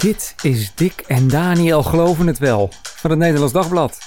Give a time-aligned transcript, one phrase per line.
[0.00, 3.98] Dit is Dick en Daniel Geloven het Wel van het Nederlands Dagblad.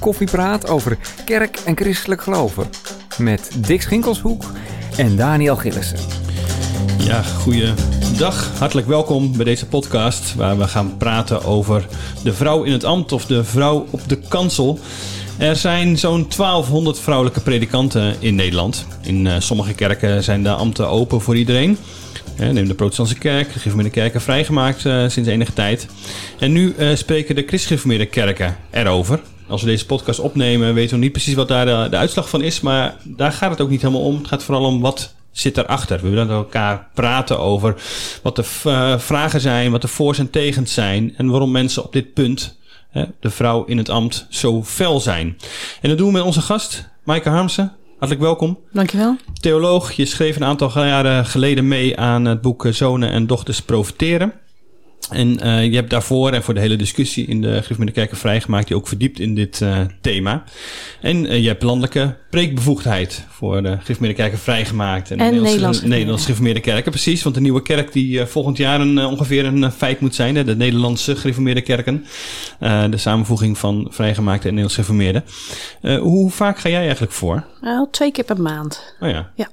[0.00, 2.66] Koffiepraat over kerk en christelijk geloven.
[3.18, 4.44] Met Dick Schinkelshoek
[4.96, 5.98] en Daniel Gillissen.
[6.98, 8.58] Ja, goeiedag.
[8.58, 11.86] Hartelijk welkom bij deze podcast waar we gaan praten over
[12.22, 14.78] de vrouw in het ambt of de vrouw op de kansel.
[15.38, 18.86] Er zijn zo'n 1200 vrouwelijke predikanten in Nederland.
[19.02, 21.78] In uh, sommige kerken zijn de ambten open voor iedereen.
[22.36, 25.86] neem de protestantse kerk, de gereformeerde kerken vrijgemaakt uh, sinds enige tijd.
[26.38, 29.20] En nu uh, spreken de christgereformeerde kerken erover.
[29.48, 32.42] Als we deze podcast opnemen, weten we niet precies wat daar de, de, uitslag van
[32.42, 32.60] is.
[32.60, 34.16] Maar daar gaat het ook niet helemaal om.
[34.16, 36.00] Het gaat vooral om wat zit erachter.
[36.02, 37.74] We willen met elkaar praten over
[38.22, 38.44] wat de
[38.98, 41.14] vragen zijn, wat de voor's en tegens zijn.
[41.16, 42.56] En waarom mensen op dit punt
[43.20, 45.38] de vrouw in het ambt zo fel zijn.
[45.80, 47.72] En dat doen we met onze gast, Maaike Harmsen.
[47.98, 48.58] Hartelijk welkom.
[48.72, 49.16] Dankjewel.
[49.40, 54.32] Theoloog, je schreef een aantal jaren geleden mee aan het boek Zonen en Dochters Profiteren.
[55.10, 58.66] En uh, je hebt daarvoor en voor de hele discussie in de Gereformeerde Kerken vrijgemaakt,
[58.66, 60.44] die ook verdiept in dit uh, thema.
[61.00, 65.10] En uh, je hebt landelijke preekbevoegdheid voor de Gereformeerde Kerken vrijgemaakt.
[65.10, 67.22] En, en Nederlandse, Nederlandse Gereformeerde Kerken, precies.
[67.22, 70.56] Want de nieuwe kerk die volgend jaar een, ongeveer een feit moet zijn, hè, de
[70.56, 72.04] Nederlandse Gereformeerde Kerken.
[72.90, 75.22] de samenvoeging van vrijgemaakte en Nederlandse Gereformeerde.
[76.00, 77.44] hoe vaak ga jij eigenlijk voor?
[77.60, 78.94] Al twee keer per maand.
[79.00, 79.30] Oh ja.
[79.34, 79.48] Ja.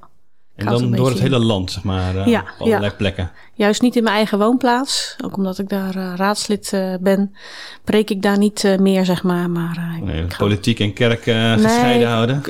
[0.56, 2.98] En dan door het hele land, maar uh, ja, op allerlei ja.
[2.98, 3.32] plekken.
[3.54, 5.16] Juist niet in mijn eigen woonplaats.
[5.24, 7.36] Ook omdat ik daar uh, raadslid uh, ben,
[7.84, 9.50] preek ik daar niet meer, zeg maar.
[9.50, 12.42] maar nee, politiek en kerk gescheiden nee, houden?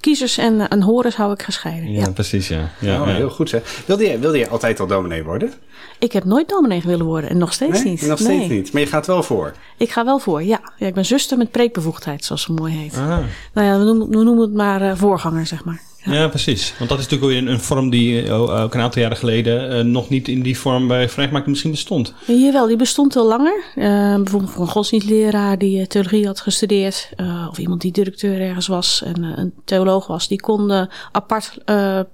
[0.00, 1.92] kiezers en, en horens hou ik gescheiden.
[1.92, 2.70] Ja, Ja, precies, ja.
[2.78, 3.14] ja, oh, ja.
[3.14, 3.82] Heel goed zeg.
[3.86, 5.52] Wilde je, wilde je altijd al dominee worden?
[5.98, 7.92] Ik heb nooit dominee willen worden en nog steeds nee?
[7.92, 8.06] niet.
[8.06, 8.58] Nog steeds nee.
[8.58, 8.72] niet.
[8.72, 9.54] Maar je gaat wel voor.
[9.76, 10.60] Ik ga wel voor, ja.
[10.76, 12.96] ja ik ben zuster met preekbevoegdheid, zoals het mooi heet.
[12.96, 13.18] Ah.
[13.52, 15.80] Nou ja, we noemen, we noemen het maar voorganger, zeg maar.
[16.04, 16.28] Ja.
[16.28, 16.74] precies.
[16.78, 19.92] Want dat is natuurlijk ook een, een vorm die ook een aantal jaren geleden uh,
[19.92, 22.14] nog niet in die vorm bij vrijgemaakt misschien bestond.
[22.26, 23.64] Jawel, die bestond al langer.
[23.76, 27.10] Uh, bijvoorbeeld voor een godsdienstleraar die theologie had gestudeerd.
[27.16, 30.28] uh, of iemand die directeur ergens was en een theoloog was.
[30.28, 31.58] Die kon apart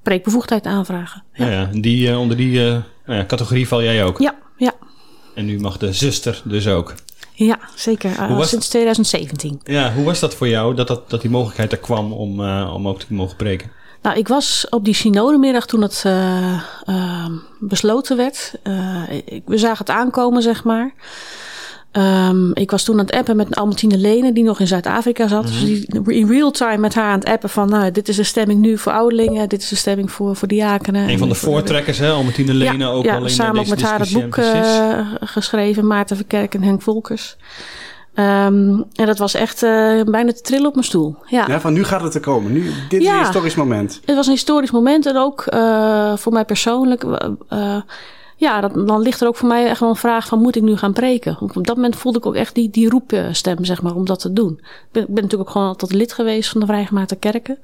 [0.03, 1.23] preekbevoegdheid aanvragen.
[1.33, 1.69] Ja, ja, ja.
[1.81, 2.61] Die, onder die
[3.07, 4.19] nou categorie val jij ook?
[4.19, 4.73] Ja, ja.
[5.35, 6.95] En nu mag de zuster dus ook?
[7.47, 8.11] Ja, zeker.
[8.11, 8.49] Uh, was...
[8.49, 9.61] Sinds 2017.
[9.65, 12.73] Ja, hoe was dat voor jou dat, dat, dat die mogelijkheid er kwam om, uh,
[12.75, 13.71] om ook te mogen preken?
[14.03, 17.27] Nou, ik was op die synodemiddag toen het uh,
[17.59, 18.53] besloten werd.
[19.25, 20.95] Ik, we zagen het aankomen, zeg maar.
[21.93, 25.45] Um, ik was toen aan het appen met Albertine Lene, die nog in Zuid-Afrika zat.
[25.45, 25.67] Mm -hmm.
[25.67, 27.69] Dus die, in real time met haar aan het appen van...
[27.69, 31.09] nou, dit is de stemming nu voor ouderlingen, dit is de stemming voor, voor diakenen.
[31.09, 32.11] Een van de voortrekkers, hè?
[32.11, 35.87] Albertine Lene ja, ook ja, al in samen ook met haar het boek uh, geschreven.
[35.87, 37.37] Maarten Verkerk en Henk Volkers.
[38.15, 41.17] Um, en dat was echt uh, bijna te trillen op mijn stoel.
[41.27, 41.45] Ja.
[41.49, 42.53] ja, van nu gaat het er komen.
[42.53, 44.01] Nu, dit ja, is een historisch moment.
[44.05, 47.05] Het was een historisch moment en ook uh, voor mij persoonlijk...
[48.41, 50.63] Ja, dat, dan ligt er ook voor mij echt wel een vraag van moet ik
[50.63, 51.37] nu gaan preken?
[51.41, 54.33] Op dat moment voelde ik ook echt die, die roepstem, zeg maar, om dat te
[54.33, 54.53] doen.
[54.53, 57.59] Ik ben, ben natuurlijk ook gewoon altijd lid geweest van de Vrijgemaakte Kerken.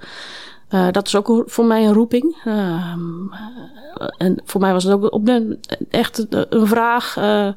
[0.70, 2.36] Uh, dat is ook voor mij een roeping.
[2.44, 2.94] Uh,
[4.18, 5.30] en voor mij was het ook op
[5.90, 7.48] echt een vraag uh,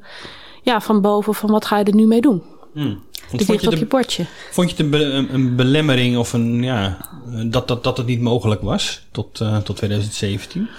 [0.61, 2.43] ja, van boven van wat ga je er nu mee doen?
[2.73, 3.03] Hmm.
[3.31, 4.25] Dit ligt op je bordje.
[4.51, 5.03] Vond je het een, be,
[5.33, 6.97] een, belemmering of een, ja,
[7.45, 10.69] dat, dat, dat het niet mogelijk was tot, tot 2017?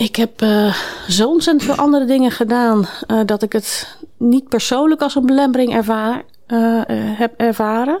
[0.00, 0.74] Ik heb uh,
[1.08, 2.78] zo ontzettend veel andere dingen gedaan
[3.08, 8.00] uh, dat ik het niet persoonlijk als een belemmering ervaar, uh, heb ervaren.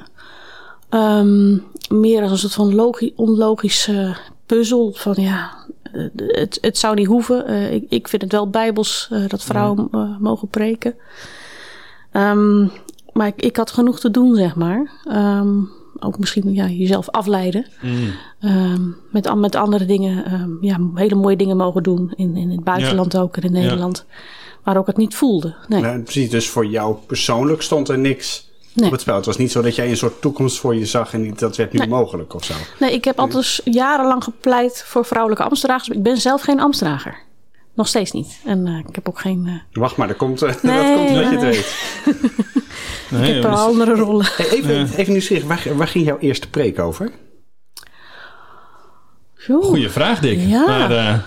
[0.90, 4.16] Um, meer als een soort van logi onlogische
[4.46, 5.50] puzzel van ja,
[6.16, 7.72] het, het zou niet hoeven.
[7.72, 10.16] ik, ik vind het wel bijbels dat vrouwen mm.
[10.20, 10.94] mogen preken.
[12.12, 12.72] Um,
[13.12, 14.90] maar ik, ik, had genoeg te doen, zeg maar.
[15.08, 17.66] Um, ook misschien ja, jezelf afleiden.
[17.82, 18.12] Mm.
[18.50, 22.12] Um, met, met andere dingen, um, ja, hele mooie dingen mogen doen.
[22.16, 23.20] In, in het buitenland ja.
[23.20, 24.04] ook en in Nederland.
[24.08, 24.14] Ja.
[24.64, 25.54] Maar ook het niet voelde.
[25.68, 25.80] Nee.
[25.80, 26.00] nee.
[26.00, 28.86] precies, dus voor jou persoonlijk stond er niks nee.
[28.86, 29.16] op het spel.
[29.16, 31.72] Het was niet zo dat jij een soort toekomst voor je zag en dat werd
[31.72, 31.88] nu nee.
[31.88, 32.54] mogelijk of zo.
[32.78, 35.88] Nee, ik heb altijd jarenlang gepleit voor vrouwelijke ambtsdragers.
[35.88, 37.18] Ik ben zelf geen ambtsdrager.
[37.80, 38.40] Nog steeds niet.
[38.44, 39.46] En uh, ik heb ook geen...
[39.46, 39.80] Uh...
[39.82, 41.74] Wacht maar, dat komt, uh, dat komt omdat je het weet.
[43.10, 44.26] Nee, ik heb wel andere rollen.
[44.36, 44.86] Hey, even, ja.
[44.96, 47.10] even nieuwsgierig, waar, waar ging jouw eerste preek over?
[49.46, 50.40] Goeie vraag, Dick.
[50.40, 50.66] Ja.
[50.66, 51.18] Maar, uh...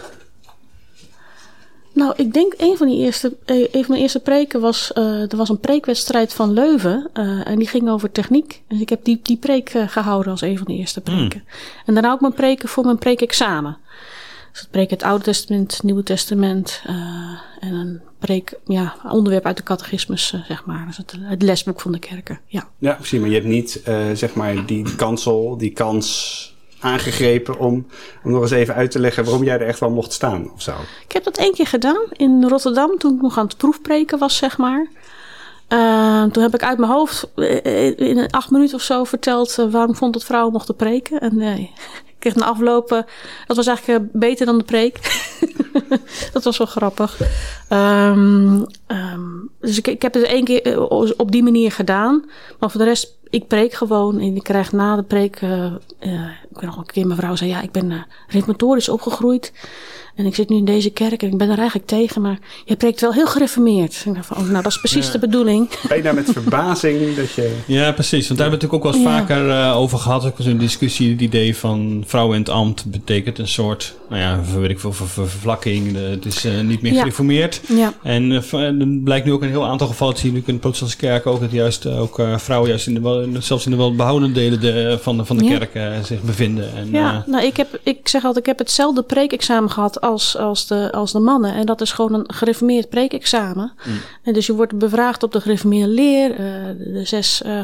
[1.93, 4.91] Nou, ik denk een van, die eerste, een van mijn eerste preken was...
[4.97, 7.09] Uh, er was een preekwedstrijd van Leuven.
[7.13, 8.61] Uh, en die ging over techniek.
[8.67, 11.43] Dus ik heb die, die preek uh, gehouden als een van de eerste preken.
[11.45, 11.53] Mm.
[11.85, 13.77] En daarna ook mijn preken voor mijn preekexamen.
[14.53, 16.81] Dus preek het Oude Testament, het Nieuwe Testament.
[17.59, 20.85] en een preek, ja, onderwerp uit de catechismus, zeg maar.
[20.87, 22.67] Dus het, het, lesboek van de kerken, ja.
[22.77, 23.19] Ja, precies.
[23.19, 23.81] Maar je hebt niet,
[24.13, 26.51] zeg maar, die kansel, die kans
[26.83, 27.87] aangegrepen om,
[28.23, 30.61] om nog eens even uit te leggen waarom jij er echt wel mocht staan of
[30.61, 30.71] zo?
[31.05, 34.37] Ik heb dat één keer gedaan in Rotterdam toen ik nog aan het proefpreken was,
[34.37, 34.87] zeg maar.
[35.73, 37.27] Uh, toen heb ik uit mijn hoofd
[37.95, 41.19] in acht minuten of zo verteld uh, waarom vond dat vrouwen mochten preken.
[41.19, 41.59] En uh,
[42.13, 43.05] ik kreeg na aflopen,
[43.47, 45.21] dat was eigenlijk beter dan de preek.
[46.33, 47.19] dat was wel grappig.
[47.69, 52.25] Um, um, dus ik, ik heb het één keer op die manier gedaan.
[52.59, 54.19] Maar voor de rest, ik preek gewoon.
[54.19, 57.61] En ik krijg na de preek, ik ben nog een keer mijn vrouw zei, ja,
[57.61, 59.51] ik ben reformatorisch opgegroeid.
[60.15, 62.75] En ik zit nu in deze kerk en ik ben er eigenlijk tegen, maar je
[62.75, 64.03] preekt wel heel gereformeerd.
[64.05, 65.69] Ik dacht van, oh, nou, dat is precies de bedoeling.
[65.87, 67.55] Ben je daar met verbazing dat je...
[67.65, 68.27] Ja, precies.
[68.27, 70.25] Want daar hebben we het natuurlijk ook wel eens vaker uh, over gehad.
[70.25, 74.59] Ook zo'n discussie, het idee van vrouw in het ambt betekent een soort, nou ja,
[74.59, 75.95] weet ik veel, vervlakking.
[75.95, 77.61] Het is uh, niet meer gereformeerd.
[77.67, 77.93] Ja.
[78.03, 80.59] En uh, er blijkt nu ook een heel aantal gevallen te zien, ook in de
[80.59, 84.33] protestantse kerk ook, dat juist ook vrouwen juist in de, zelfs in de wel behouden
[84.33, 86.75] delen de, van de, van de kerk zich bevinden.
[86.75, 90.67] En, ja, nou, ik, heb, ik zeg altijd, ik heb hetzelfde preekexamen gehad als, als,
[90.67, 91.53] de, als de mannen.
[91.53, 93.71] En dat is gewoon een gereformeerd preekexamen.
[93.85, 93.93] Mm.
[94.23, 96.37] En dus je wordt bevraagd op de gereformeerde leer, uh,
[96.93, 97.63] de zes uh.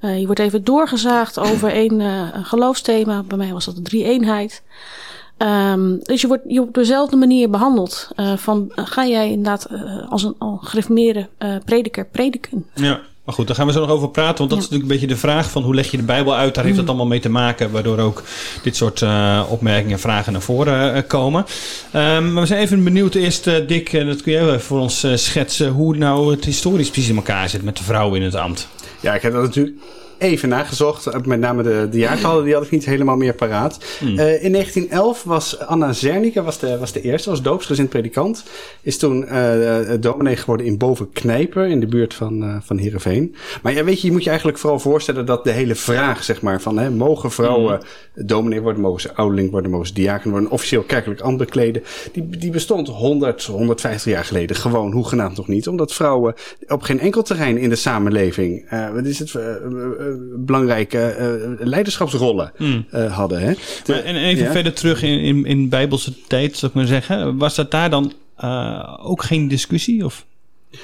[0.00, 3.22] Uh, je wordt even doorgezaagd over één een geloofsthema.
[3.22, 4.62] Bij mij was dat de drie-eenheid.
[5.38, 8.08] Um, dus je wordt, je wordt op dezelfde manier behandeld.
[8.36, 9.68] van, ga jij inderdaad
[10.08, 11.28] als een, een gereformeerde
[11.64, 12.66] prediker prediken?
[12.74, 13.00] Ja.
[13.24, 14.38] Maar goed, daar gaan we zo nog over praten.
[14.38, 16.54] Want dat is natuurlijk een beetje de vraag van hoe leg je de Bijbel uit.
[16.54, 16.90] Daar heeft het mm.
[16.90, 17.70] allemaal mee te maken.
[17.70, 18.22] Waardoor ook
[18.62, 21.44] dit soort uh, opmerkingen en vragen naar voren uh, komen.
[21.94, 25.70] Um, maar we zijn even benieuwd eerst, uh, Dick, dat kun jij voor ons schetsen.
[25.70, 28.68] Hoe nou het historisch precies in elkaar zit met de vrouwen in het ambt.
[29.00, 29.76] Ja, ik heb dat natuurlijk
[30.22, 31.26] even nagezocht.
[31.26, 33.78] Met name de, de jaartallen, die had ik niet helemaal meer paraat.
[33.98, 34.08] Hmm.
[34.08, 38.44] Uh, in 1911 was Anna Zernicke was de, was de eerste, was doopsgezind predikant.
[38.82, 43.34] Is toen uh, dominee geworden in Bovenknijper, in de buurt van, uh, van Heerenveen.
[43.62, 46.42] Maar ja, weet je, je moet je eigenlijk vooral voorstellen dat de hele vraag, zeg
[46.42, 47.80] maar, van hè, mogen vrouwen
[48.14, 48.26] hmm.
[48.26, 51.82] dominee worden, mogen ze ouderling worden, mogen ze diaken worden, officieel kerkelijk ambt bekleden,
[52.12, 55.68] die, die bestond 100, 150 jaar geleden gewoon hoegenaamd nog niet.
[55.68, 56.34] Omdat vrouwen
[56.68, 59.32] op geen enkel terrein in de samenleving, wat is het,
[60.36, 61.16] belangrijke
[61.58, 62.86] uh, leiderschapsrollen mm.
[62.94, 63.40] uh, hadden.
[63.40, 63.52] Hè?
[63.92, 64.52] En even ja?
[64.52, 67.36] verder terug in, in, in Bijbelse tijd, zou ik maar zeggen.
[67.36, 68.12] Was dat daar dan
[68.44, 70.04] uh, ook geen discussie?
[70.04, 70.26] Of?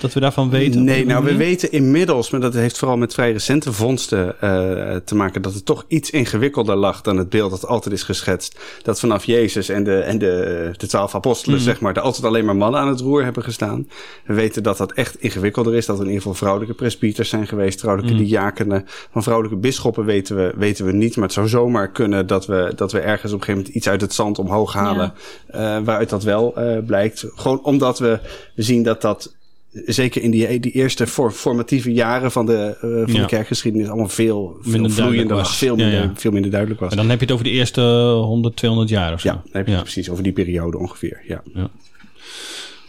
[0.01, 0.85] Dat we daarvan weten?
[0.85, 5.15] Nee, nou we weten inmiddels, maar dat heeft vooral met vrij recente vondsten uh, te
[5.15, 8.59] maken, dat het toch iets ingewikkelder lag dan het beeld dat altijd is geschetst.
[8.83, 11.65] Dat vanaf Jezus en de, en de, de twaalf apostelen, mm.
[11.65, 13.89] zeg maar, er altijd alleen maar mannen aan het roer hebben gestaan.
[14.25, 17.47] We weten dat dat echt ingewikkelder is, dat er in ieder geval vrouwelijke presbyters zijn
[17.47, 18.25] geweest, vrouwelijke mm.
[18.25, 18.85] diakenen.
[19.13, 22.73] Van vrouwelijke bisschoppen weten we, weten we niet, maar het zou zomaar kunnen dat we,
[22.77, 25.15] dat we ergens op een gegeven moment iets uit het zand omhoog halen,
[25.53, 25.79] ja.
[25.79, 27.25] uh, waaruit dat wel uh, blijkt.
[27.35, 28.19] Gewoon omdat we,
[28.55, 29.37] we zien dat dat
[29.73, 33.21] zeker in die, die eerste formatieve jaren van de, uh, van ja.
[33.21, 35.57] de kerkgeschiedenis allemaal veel, veel vloeiender was.
[35.57, 36.13] Veel minder, ja, ja.
[36.15, 36.91] veel minder duidelijk was.
[36.91, 37.81] En dan heb je het over de eerste
[38.23, 39.29] 100, 200 jaar of zo.
[39.29, 41.23] Ja, dan heb je het precies over die periode ongeveer.
[41.27, 41.43] Ja.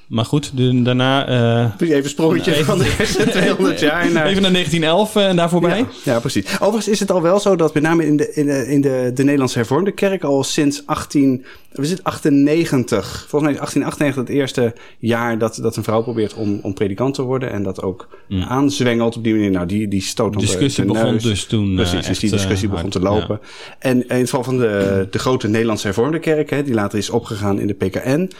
[0.09, 0.51] Maar goed,
[0.85, 1.29] daarna...
[1.29, 4.25] Uh, even een sprongetje even, van de eerste 200 jaar naar...
[4.25, 5.77] Even naar 1911 uh, en daar voorbij.
[5.77, 6.45] Ja, ja, precies.
[6.53, 9.11] Overigens is het al wel zo dat met name in de, in de, in de,
[9.13, 11.45] de Nederlandse hervormde kerk al sinds 18...
[11.71, 13.25] We zitten 98.
[13.29, 17.13] Volgens mij is 1898 het eerste jaar dat, dat een vrouw probeert om, om predikant
[17.13, 17.51] te worden.
[17.51, 18.43] En dat ook mm.
[18.43, 19.51] aanzwengelt op die manier.
[19.51, 22.69] Nou, die, die stoot De discussie de begon dus toen Precies, uh, dus die discussie
[22.69, 23.39] begon te lopen.
[23.41, 23.75] Ja.
[23.79, 26.49] En in het geval van de, de grote Nederlandse hervormde kerk...
[26.49, 28.31] Hè, die later is opgegaan in de PKN...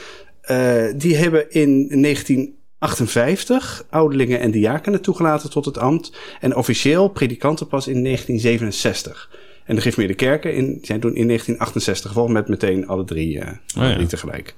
[0.52, 6.18] Uh, die hebben in 1958 ouderlingen en diakenen toegelaten tot het ambt.
[6.40, 9.30] En officieel predikanten pas in 1967.
[9.66, 13.42] En de gereformeerde kerken in, zijn toen in 1968 gevolgd met meteen alle drie, uh,
[13.42, 13.94] oh, ja.
[13.94, 14.56] drie tegelijk.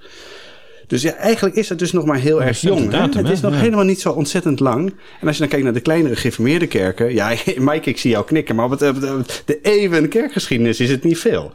[0.91, 2.89] Dus ja, eigenlijk is het dus nog maar heel erg jong.
[2.89, 3.59] Datum, het is nog ja.
[3.59, 4.93] helemaal niet zo ontzettend lang.
[5.21, 7.13] En als je dan kijkt naar de kleinere gereformeerde kerken.
[7.13, 7.27] Ja,
[7.57, 8.55] Mike, ik zie jou knikken.
[8.55, 11.51] Maar op het, de even kerkgeschiedenis is het niet veel.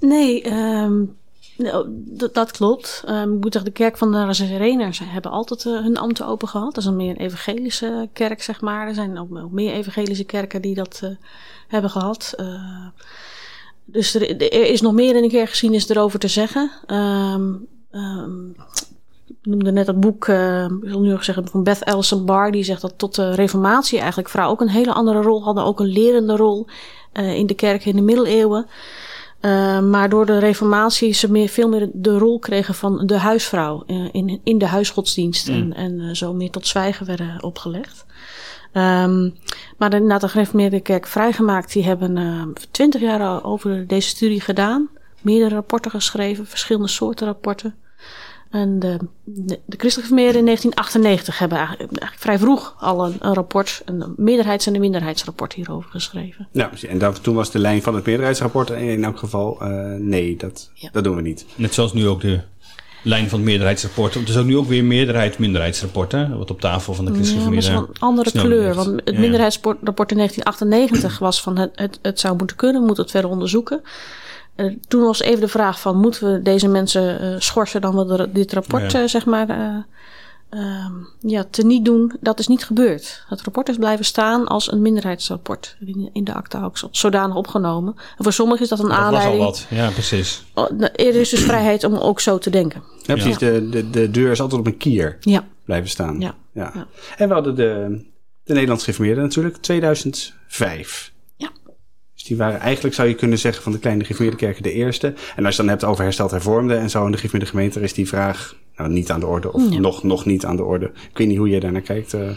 [0.00, 1.16] Nee, um,
[1.58, 3.04] dat, dat klopt.
[3.08, 6.48] Um, ik moet zeggen, de kerk van de Nazareners hebben altijd uh, hun ambten open
[6.48, 6.74] gehad.
[6.74, 8.88] Dat is een meer evangelische kerk, zeg maar.
[8.88, 11.10] Er zijn ook, meer evangelische kerken die dat uh,
[11.68, 12.34] hebben gehad.
[12.36, 12.86] Uh,
[13.84, 16.70] dus er, is nog meer in de kerkgeschiedenis erover te zeggen.
[16.86, 18.56] Um, um,
[19.26, 22.50] ik noemde net het boek, ik wil nu zeggen, van Beth Ellison Barr.
[22.50, 25.64] Die zegt dat tot de reformatie eigenlijk vrouwen ook een hele andere rol hadden.
[25.64, 26.66] Ook een lerende rol
[27.12, 28.66] in de kerk in de middeleeuwen.
[29.40, 33.84] Uh, maar door de reformatie ze meer, veel meer de rol kregen van de huisvrouw
[33.86, 35.48] uh, in, in de huisgodsdienst.
[35.48, 35.54] Mm.
[35.54, 38.06] En, en uh, zo meer tot zwijgen werden opgelegd.
[38.72, 39.34] Um,
[39.76, 44.88] maar de, na de gereformeerde kerk vrijgemaakt, die hebben twintig jaar over deze studie gedaan.
[45.20, 47.74] Meerdere rapporten geschreven, verschillende soorten rapporten.
[48.50, 53.16] En de, de, de christelijke gemeenten in 1998 hebben eigenlijk, eigenlijk vrij vroeg al een,
[53.20, 56.48] een, rapport, een meerderheids- en een minderheidsrapport hierover geschreven.
[56.52, 60.36] Ja, en dat, toen was de lijn van het meerderheidsrapport in elk geval uh, nee,
[60.36, 60.88] dat, ja.
[60.92, 61.46] dat doen we niet.
[61.54, 62.40] Net zoals nu ook de
[63.02, 64.14] lijn van het meerderheidsrapport.
[64.14, 66.36] Het is ook nu ook weer meerderheid-minderheidsrapport, hè?
[66.36, 68.74] Wat op tafel van de christelijke ja, van een andere kleur.
[68.74, 69.20] Want het ja.
[69.20, 73.82] minderheidsrapport in 1998 was van het, het, het zou moeten kunnen, moet het verder onderzoeken.
[74.58, 78.32] Uh, toen was even de vraag van moeten we deze mensen uh, schorsen dan we
[78.32, 79.00] dit rapport ja.
[79.02, 79.48] uh, zeg maar
[80.50, 80.86] uh,
[81.20, 82.12] ja, te niet doen.
[82.20, 83.24] Dat is niet gebeurd.
[83.28, 87.94] Het rapport is blijven staan als een minderheidsrapport in, in de acta ook zodanig opgenomen.
[88.16, 89.42] En voor sommigen is dat een dat aanleiding.
[89.42, 90.44] Dat was al wat, ja precies.
[90.94, 92.82] Er is dus vrijheid om ook zo te denken.
[93.02, 93.38] Ja, precies.
[93.38, 93.38] Ja.
[93.38, 95.44] De, de, de deur is altijd op een kier ja.
[95.64, 96.20] blijven staan.
[96.20, 96.34] Ja.
[96.52, 96.70] Ja.
[96.74, 96.86] ja.
[97.16, 98.04] En we hadden de,
[98.44, 101.12] de Nederlands gereformeerden natuurlijk, 2005.
[102.28, 105.14] Die waren eigenlijk, zou je kunnen zeggen, van de kleine gereformeerde kerken de eerste.
[105.36, 107.94] En als je dan hebt over hersteld hervormde en zo in de gereformeerde gemeente, is
[107.94, 109.52] die vraag nou, niet aan de orde.
[109.52, 109.78] Of Ja.
[109.78, 110.86] nog, nog niet aan de orde.
[111.10, 112.30] Ik weet niet hoe jij daar naar kijkt, uh,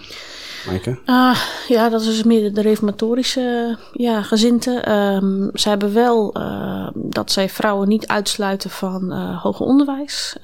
[0.68, 0.98] Maaike.
[1.06, 4.92] Ah, ja, dat is meer de reformatorische ja, gezinte.
[4.92, 10.36] Um, ze hebben wel uh, dat zij vrouwen niet uitsluiten van uh, hoger onderwijs.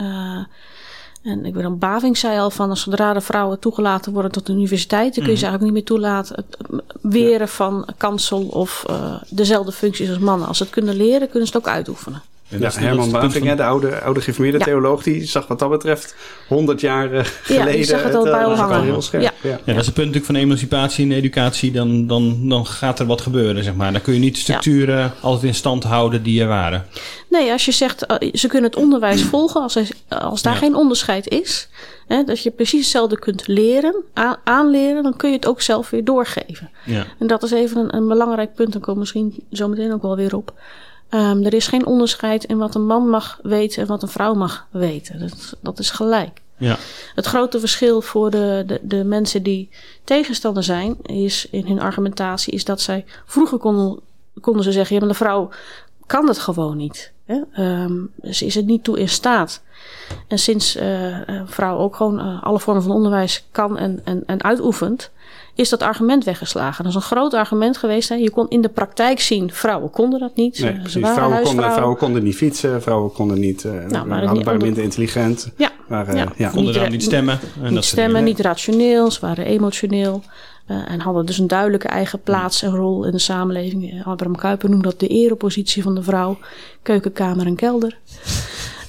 [1.23, 4.45] En ik weet dan, Baving zei al van, als zodra de vrouwen toegelaten worden tot
[4.45, 6.57] de universiteit, dan kun je ze eigenlijk niet meer toelaten het
[7.01, 10.47] weren van kansel of uh, dezelfde functies als mannen.
[10.47, 12.21] Als ze het kunnen leren, kunnen ze het ook uitoefenen.
[12.49, 13.57] Ja, ja Herman Baving, van...
[13.57, 14.65] de oude, oude geformeerde ja.
[14.65, 16.15] theoloog, die zag wat dat betreft
[16.47, 17.65] 100 jaar uh, geleden.
[17.65, 18.83] Ja, die zag het al bij uh, hangen.
[18.83, 19.23] heel scherp.
[19.23, 19.31] Ja.
[19.41, 19.49] Ja.
[19.49, 21.71] ja, dat is het punt natuurlijk van emancipatie en educatie.
[21.71, 23.91] Dan, dan, dan gaat er wat gebeuren, zeg maar.
[23.91, 25.13] Dan kun je niet de structuren ja.
[25.21, 26.85] altijd in stand houden die er waren.
[27.37, 30.75] Nee, als je zegt, uh, ze kunnen het onderwijs volgen als, er, als daar geen
[30.75, 31.69] onderscheid is.
[32.07, 35.89] Hè, dat je precies hetzelfde kunt leren, aan, aanleren, dan kun je het ook zelf
[35.89, 36.69] weer doorgeven.
[37.19, 38.71] En dat is even een, een belangrijk punt.
[38.71, 40.53] Dan komen we misschien zo meteen ook wel weer op.
[41.09, 44.33] Um, er is geen onderscheid in wat een man mag weten en wat een vrouw
[44.33, 45.19] mag weten.
[45.19, 46.41] Dat, dat is gelijk.
[46.57, 46.77] Ja.
[47.15, 49.69] Het grote verschil voor de, de, de mensen die
[50.03, 53.99] tegenstander zijn, is in hun argumentatie, is dat zij vroeger konden,
[54.41, 55.49] konden ze zeggen: ja, maar de vrouw
[56.05, 57.15] kan dat gewoon niet.
[57.57, 59.63] Um, ze is er niet toe in staat.
[60.27, 64.23] En sinds uh, een vrouw ook gewoon uh, alle vormen van onderwijs kan en, en,
[64.25, 65.11] en uitoefent,
[65.57, 66.83] is dat argument weggeslagen.
[66.83, 68.09] Dat is een groot argument geweest.
[68.09, 68.15] Hè.
[68.15, 70.59] Je kon in de praktijk zien, vrouwen konden dat niet.
[70.59, 74.33] Nee, ze waren vrouwen, konden, vrouwen konden niet fietsen, vrouwen konden niet, uh, nou, waren,
[74.33, 75.51] niet, waren minder intelligent.
[75.55, 76.31] Ja, waren, ja.
[76.35, 76.49] ja.
[76.49, 77.39] konden dan niet stemmen.
[77.63, 80.23] En niet stemmen, niet rationeel, ze waren emotioneel.
[80.67, 84.05] Uh, en hadden dus een duidelijke eigen plaats en rol in de samenleving.
[84.05, 86.37] Abraham Kuyper noemde dat de erepositie van de vrouw.
[86.81, 87.97] Keukenkamer en kelder.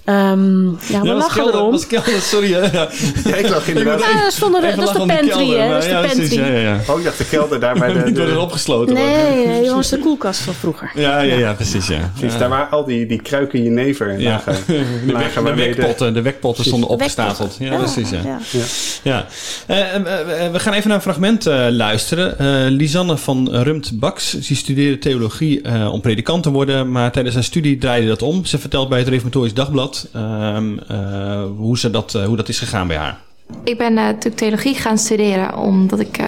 [0.08, 1.86] Um, ja, we ja, lachen kelder, erom.
[1.88, 2.50] Kelder, sorry.
[2.50, 2.88] Ja, ja.
[3.24, 4.00] ja ik lag inderdaad.
[4.00, 5.68] Ja, dat, stond er, dat is de pantry, hè?
[5.68, 6.16] Dat is de ja, pantry.
[6.18, 6.80] Precies, ja, ja.
[6.86, 7.98] Oh, ik dacht de kelder daar bij de...
[8.04, 10.90] Niet worden opgesloten Nee, nee, dat was de koelkast van vroeger.
[10.94, 12.12] Ja, ja, ja, precies, ja.
[12.18, 14.30] Precies, daar waren al die, die kruiken jenever ja.
[14.30, 14.54] lagen.
[14.66, 17.56] de, lagen de, wekpotten, de wekpotten stonden opgestapeld.
[17.58, 18.20] Ja, precies, ja.
[18.24, 18.38] ja.
[18.50, 18.64] ja.
[19.02, 19.26] ja.
[19.70, 22.70] Uh, uh, we gaan even naar een fragment luisteren.
[22.70, 28.06] Lisanne van Rumt-Baks, die studeerde theologie om predikant te worden, maar tijdens haar studie draaide
[28.06, 28.44] dat om.
[28.44, 32.86] Ze vertelt bij het Reformatorisch Dagblad uh, hoe, ze dat, uh, hoe dat is gegaan
[32.86, 33.18] bij haar.
[33.64, 36.20] Ik ben uh, natuurlijk theologie gaan studeren omdat ik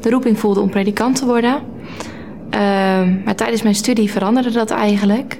[0.00, 1.54] de roeping voelde om predikant te worden.
[2.50, 5.38] Ehm, maar tijdens mijn studie veranderde dat eigenlijk.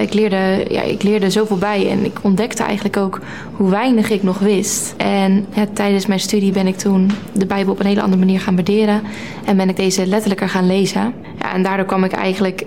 [0.00, 3.20] ik, leerde, ja, ik leerde zoveel bij en ik ontdekte eigenlijk ook
[3.52, 4.94] hoe weinig ik nog wist.
[4.96, 8.54] En tijdens mijn studie ben ik toen de Bijbel op een hele andere manier gaan
[8.54, 9.02] waarderen.
[9.44, 11.14] En ben ik deze letterlijker gaan lezen.
[11.38, 12.64] Ja, en daardoor kwam ik eigenlijk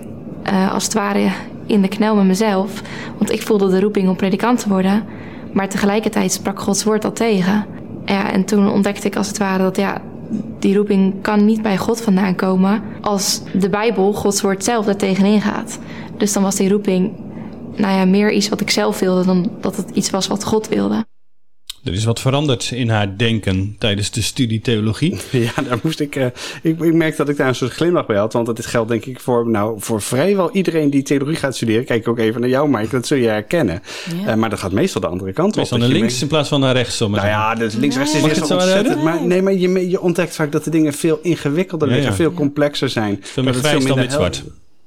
[0.72, 1.30] als het ware
[1.66, 2.82] in de knel met mezelf.
[3.18, 5.04] Want ik voelde de roeping om predikant te worden.
[5.52, 7.66] Maar tegelijkertijd sprak Gods woord al tegen.
[8.04, 10.02] Ja, en toen ontdekte ik als het ware dat ja,
[10.58, 12.82] die roeping kan niet bij God vandaan komen.
[13.00, 15.78] Als de Bijbel, Gods woord zelf, er tegenin gaat.
[16.16, 17.12] Dus dan was die roeping
[17.76, 20.68] nou ja, meer iets wat ik zelf wilde dan dat het iets was wat God
[20.68, 21.04] wilde.
[21.84, 25.20] Er is wat veranderd in haar denken tijdens de studie theologie.
[25.30, 26.26] Ja, daar moest ik, uh,
[26.62, 26.80] ik.
[26.80, 28.32] Ik merk dat ik daar een soort glimlach bij had.
[28.32, 31.84] Want dat geldt denk ik voor, nou, voor vrijwel iedereen die theologie gaat studeren.
[31.84, 32.88] Kijk ook even naar jou, Mike.
[32.88, 33.82] Dat zul je herkennen.
[34.24, 34.30] Ja.
[34.30, 35.84] Uh, maar dat gaat meestal de andere kant meestal op.
[35.84, 36.98] naar links in plaats van naar rechts.
[36.98, 39.02] Nou ja, dus links-rechts is ontzettend.
[39.02, 42.12] Maar, nee, maar je, je ontdekt vaak dat de dingen veel ingewikkelder ja, ja.
[42.12, 43.18] Veel complexer zijn.
[43.22, 44.42] Veel meer grijs dan zwart.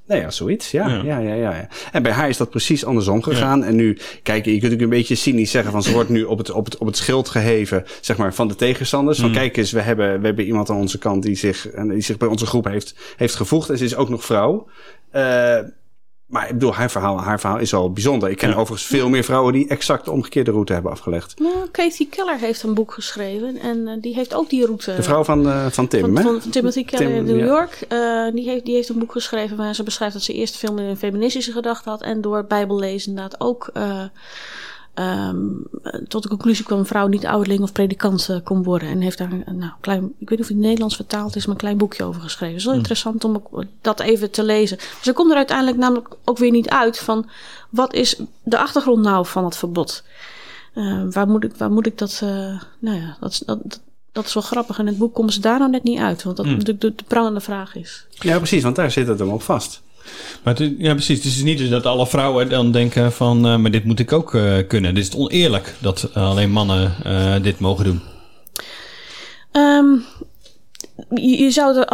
[0.07, 0.71] Nou ja, zoiets.
[0.71, 1.03] Ja, ja.
[1.03, 3.59] Ja, ja, ja, En bij haar is dat precies andersom gegaan.
[3.59, 3.65] Ja.
[3.65, 6.38] En nu, kijk, je kunt natuurlijk een beetje cynisch zeggen van ze wordt nu op
[6.38, 9.17] het, op het, op het schild geheven, zeg maar, van de tegenstanders.
[9.17, 9.24] Mm.
[9.24, 12.17] Van kijk eens, we hebben, we hebben iemand aan onze kant die zich, die zich
[12.17, 13.69] bij onze groep heeft, heeft gevoegd.
[13.69, 14.67] En ze is ook nog vrouw.
[15.15, 15.57] Uh,
[16.25, 18.29] maar ik bedoel, haar verhaal, haar verhaal is wel bijzonder.
[18.29, 18.55] Ik ken ja.
[18.55, 21.39] overigens veel meer vrouwen die exact de omgekeerde route hebben afgelegd.
[21.39, 24.96] Nou, Katie Keller heeft een boek geschreven en uh, die heeft ook die route.
[24.96, 26.22] De vrouw van, uh, van Tim, van, hè?
[26.22, 27.46] Van Timothy Keller Tim, in New ja.
[27.46, 27.86] York.
[27.89, 30.74] Uh, die, heeft, die heeft een boek geschreven waar ze beschrijft dat ze eerst veel
[30.74, 32.01] meer een feministische gedachte had.
[32.01, 33.72] En door bijbellezen inderdaad ook
[34.95, 35.37] ehm,
[36.07, 38.89] tot de conclusie kwam: een vrouw niet ouderling of predikant uh, kon worden.
[38.89, 41.35] En heeft daar een nou, klein, ik weet niet of het in het Nederlands vertaald
[41.35, 42.53] is, maar een klein boekje over geschreven.
[42.53, 44.77] Het is wel interessant om ook dat even te lezen.
[45.01, 47.29] Ze komt er uiteindelijk namelijk ook weer niet uit van
[47.69, 50.03] wat is de achtergrond nou van het verbod?
[50.75, 52.21] Uh, waar, moet ik, waar moet ik dat.
[52.23, 52.29] Uh,
[52.79, 54.79] nou ja, dat, dat, dat is wel grappig.
[54.79, 56.23] In het boek komen ze daar nou net niet uit.
[56.23, 56.51] Want dat mm.
[56.51, 58.05] natuurlijk de, de prangende vraag is.
[58.09, 59.81] Ja, precies, want daar zit het hem op vast.
[60.43, 61.17] Maar het, ja, precies.
[61.17, 63.47] Het is niet dus dat alle vrouwen dan denken van...
[63.47, 64.95] Uh, maar dit moet ik ook uh, kunnen.
[64.95, 68.01] Dit is oneerlijk dat alleen mannen uh, dit mogen doen.
[69.51, 70.03] Um,
[71.09, 71.89] je, je zou het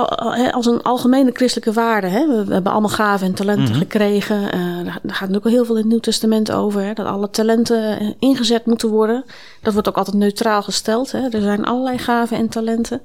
[0.53, 2.07] als een algemene christelijke waarde...
[2.07, 2.27] Hè?
[2.27, 3.79] We, hebben allemaal gaven en talenten mm -hmm.
[3.79, 4.41] gekregen.
[4.85, 6.81] Daar gaat natuurlijk al heel veel in het Nieuw Testament over.
[6.81, 6.93] Hè?
[6.93, 9.23] Dat alle talenten ingezet moeten worden.
[9.61, 11.11] Dat wordt ook altijd neutraal gesteld.
[11.11, 11.29] Hè?
[11.29, 13.01] Er zijn allerlei gaven en talenten.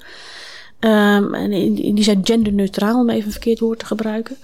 [0.81, 4.37] Um, en die zijn genderneutraal, om even een verkeerd woord te gebruiken.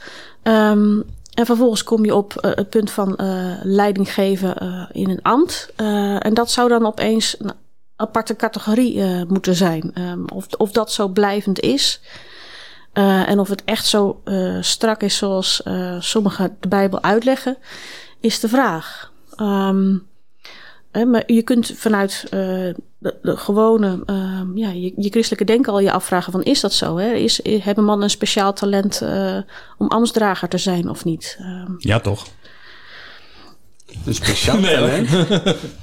[0.42, 5.10] Um, en vervolgens kom je op uh, het punt van uh, leiding geven uh, in
[5.10, 5.72] een ambt.
[6.18, 7.52] en dat zou dan opeens een
[7.96, 9.92] aparte categorie moeten zijn.
[9.94, 12.00] Um, of, of dat zo blijvend is.
[12.92, 14.22] en of het echt zo
[14.60, 15.62] strak is zoals
[15.98, 17.56] sommigen de Bijbel uitleggen,
[18.20, 19.12] is de vraag.
[19.40, 20.06] Um,
[20.92, 22.28] maar je kunt vanuit
[23.02, 26.72] de, de, gewone, uh, ja, je, je, christelijke denken al je afvragen van is dat
[26.72, 26.96] zo?
[26.96, 27.12] Hè?
[27.12, 29.38] Is, hebben mannen een speciaal talent uh,
[29.78, 31.38] om ambtsdrager te zijn of niet?
[31.40, 32.26] Uh, ja, toch?
[34.06, 35.08] Een speciaal talent?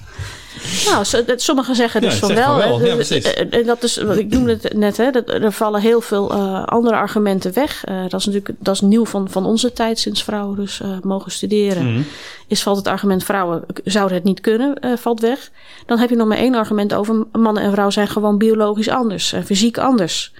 [0.85, 2.55] Nou, sommigen zeggen dus ja, van wel.
[2.55, 2.85] wel.
[2.85, 3.33] Ja, precies.
[3.33, 6.95] En dat is, ik noemde het net, hè, dat, er vallen heel veel uh, andere
[6.95, 7.87] argumenten weg.
[7.89, 10.97] Uh, dat is natuurlijk dat is nieuw van, van onze tijd, sinds vrouwen dus uh,
[11.01, 11.83] mogen studeren.
[11.83, 12.05] Mm -hmm.
[12.47, 15.51] Is valt het argument vrouwen zouden het niet kunnen, valt weg.
[15.85, 19.33] Dan heb je nog maar één argument over mannen en vrouwen zijn gewoon biologisch anders,
[19.45, 20.33] fysiek anders.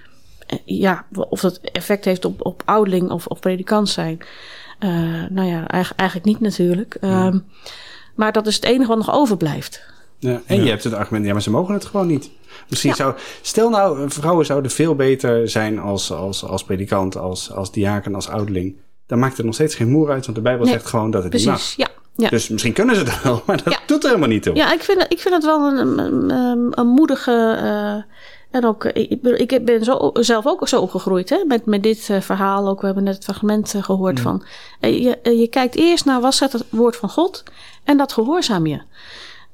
[0.64, 4.18] ja, of dat effect heeft op, op ouderling of, of predikant zijn.
[5.28, 6.96] nou ja, eigenlijk, eigenlijk niet natuurlijk.
[7.00, 7.44] Mm.
[8.14, 9.82] maar dat is het enige wat nog overblijft.
[10.20, 10.62] Ja, en ja.
[10.62, 12.30] je hebt het argument, ja, maar ze mogen het gewoon niet.
[12.68, 12.96] Misschien ja.
[12.96, 18.14] zou, stel nou, vrouwen zouden veel beter zijn als, als, als predikant, als, als diaken,
[18.14, 18.76] als ouderling.
[19.06, 21.22] Dan maakt het nog steeds geen moer uit, want de Bijbel nee, zegt gewoon dat
[21.22, 21.88] het precies, niet mag.
[21.88, 22.28] Ja, ja.
[22.28, 24.54] Dus misschien kunnen ze dat wel, maar dat doet er helemaal niet toe.
[24.54, 27.58] Ja, ik vind, ik vind het wel een, een, een, een moedige.
[27.62, 28.14] Uh,
[28.50, 32.20] en ook, ik, ik ben zo, zelf ook zo opgegroeid hè, met, met dit uh,
[32.20, 32.68] verhaal.
[32.68, 34.44] Ook, we hebben net het fragment uh, gehoord van.
[34.80, 37.42] je, je kijkt eerst naar wat zegt het woord van God
[37.84, 38.80] en dat gehoorzaam je.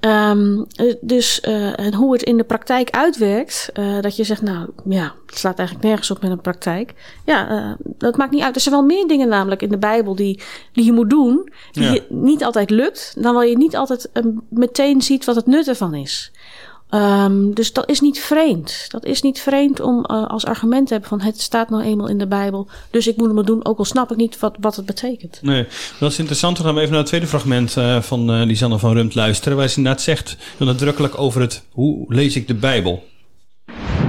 [0.06, 0.66] Um,
[1.00, 5.14] dus, uh, en hoe het in de praktijk uitwerkt, uh, dat je zegt, nou ja,
[5.26, 6.94] het slaat eigenlijk nergens op met een praktijk.
[7.24, 8.54] Ja, uh, dat maakt niet uit.
[8.54, 10.40] Er zijn wel meer dingen namelijk in de Bijbel die,
[10.72, 11.92] die je moet doen, die ja.
[11.92, 14.10] je niet altijd lukt, dan wel je niet altijd
[14.48, 16.32] meteen ziet wat het nut ervan is.
[16.96, 18.86] Um, dus dat is niet vreemd.
[18.88, 22.08] Dat is niet vreemd om uh, als argument te hebben van het staat nou eenmaal
[22.08, 22.66] in de Bijbel.
[22.90, 25.38] Dus ik moet het maar doen, ook al snap ik niet wat, wat het betekent.
[25.42, 25.66] Nee,
[26.00, 26.56] dat is interessant.
[26.56, 29.58] Dan gaan we even naar het tweede fragment uh, van uh, Lisanne van Rumt luisteren.
[29.58, 33.04] Waar ze inderdaad zegt, heel nadrukkelijk over het hoe lees ik de Bijbel.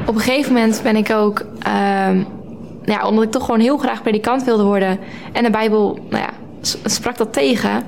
[0.06, 1.46] Op een gegeven moment ben ik ook,
[2.86, 5.00] ja, omdat ik toch gewoon heel graag predikant wilde worden.
[5.34, 6.30] En de Bijbel, nou ja,
[6.84, 7.84] sprak dat tegen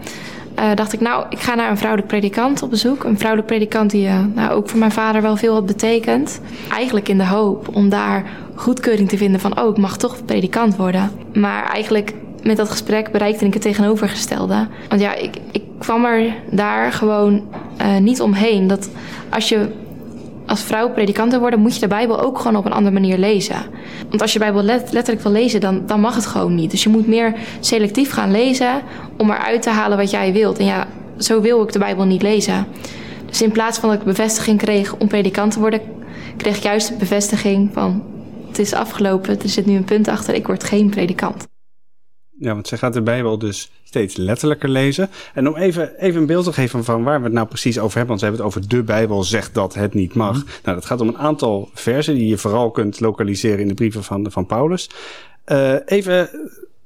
[0.59, 3.03] uh, dacht ik, nou, ik ga naar een vrouwelijk predikant op bezoek.
[3.03, 6.41] Een vrouwelijk predikant die uh, nou, ook voor mijn vader wel veel had betekend.
[6.71, 8.23] Eigenlijk in de hoop om daar
[8.55, 11.11] goedkeuring te vinden van, oh, ik mag toch predikant worden.
[11.33, 14.67] Maar eigenlijk met dat gesprek bereikte ik het tegenovergestelde.
[14.89, 17.41] Want ja, ik, ik kwam er daar gewoon
[17.81, 18.67] uh, niet omheen.
[18.67, 18.89] Dat
[19.29, 19.67] als je
[20.49, 23.17] als vrouw predikant wil worden, moet je de Bijbel ook gewoon op een andere manier
[23.17, 23.55] lezen.
[24.09, 26.71] Want als je Bijbel let, letterlijk wil lezen, dan, dan mag het gewoon niet.
[26.71, 28.81] Dus je moet meer selectief gaan lezen
[29.17, 30.57] om eruit te halen wat jij wilt.
[30.57, 32.67] En ja, zo wil ik de Bijbel niet lezen.
[33.25, 35.81] Dus in plaats van dat ik bevestiging kreeg om predikant te worden,
[36.37, 38.03] kreeg ik juist de bevestiging van
[38.47, 41.48] het is afgelopen, er zit nu een punt achter, ik word geen predikant.
[42.39, 45.09] Ja, want zij gaat de Bijbel dus steeds letterlijker lezen.
[45.33, 47.97] En om even, even een beeld te geven van waar we het nou precies over
[47.97, 48.07] hebben.
[48.07, 50.35] Want ze hebben het over de Bijbel zegt dat het niet mag.
[50.35, 50.43] Mm.
[50.63, 54.03] Nou, dat gaat om een aantal versen die je vooral kunt lokaliseren in de brieven
[54.03, 54.89] van, van Paulus.
[55.45, 56.29] Uh, even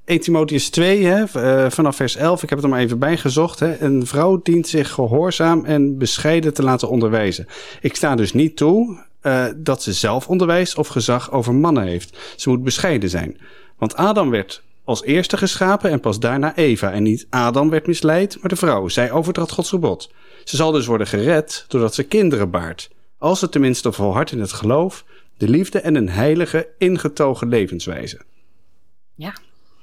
[0.06, 2.44] 1 Timotheus 2, hè, uh, vanaf vers 11.
[2.44, 3.60] Ik heb het er maar even bij gezocht.
[3.60, 3.82] Hè.
[3.82, 7.48] Een vrouw dient zich gehoorzaam en bescheiden te laten onderwijzen.
[7.82, 12.18] Ik sta dus niet toe uh, dat ze zelf onderwijs of gezag over mannen heeft.
[12.36, 13.38] Ze moet bescheiden zijn.
[13.78, 16.92] Want Adam werd als eerste geschapen en pas daarna Eva.
[16.92, 18.88] En niet Adam werd misleid, maar de vrouw.
[18.88, 20.12] Zij overtrad Gods gebod.
[20.44, 22.90] Ze zal dus worden gered doordat ze kinderen baart.
[23.18, 25.06] Als ze tenminste volhardt in het geloof,
[25.38, 28.22] de liefde en een heilige, ingetogen levenswijze.
[29.16, 29.34] Ja,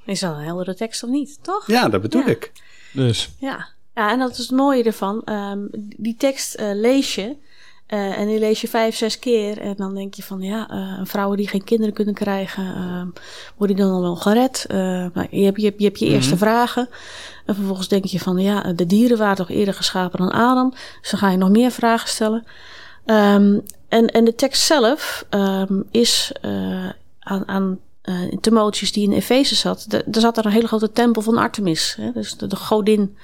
[0.05, 1.67] is dat een heldere tekst of niet, toch?
[1.67, 2.27] Ja, dat bedoel ja.
[2.27, 2.51] ik.
[2.93, 3.29] Dus.
[3.39, 3.67] Ja.
[3.95, 5.21] ja, en dat is het mooie ervan.
[5.25, 7.35] Um, die tekst uh, lees je
[7.91, 9.57] Eh, en die lees je vijf, zes keer.
[9.57, 13.21] En dan denk je van ja, uh, vrouwen die geen kinderen kunnen krijgen, uh,
[13.57, 14.65] worden die dan al wel gered?
[14.67, 16.13] Nou, je, hebt, je, hebt, je, hebt je Mhm.
[16.13, 16.89] eerste vragen.
[17.45, 20.69] En vervolgens denk je van ja, de dieren waren toch eerder geschapen dan Adam.
[21.01, 22.43] Dus dan ga je nog meer vragen stellen.
[23.05, 26.31] Um, en, en de tekst zelf um, is
[27.19, 31.21] aan, aan uh, Timotheus die in Efeze zat, er zat daar een hele grote tempel
[31.21, 31.95] van Artemis.
[31.99, 32.11] Hè?
[32.11, 33.17] Dus de, de, godin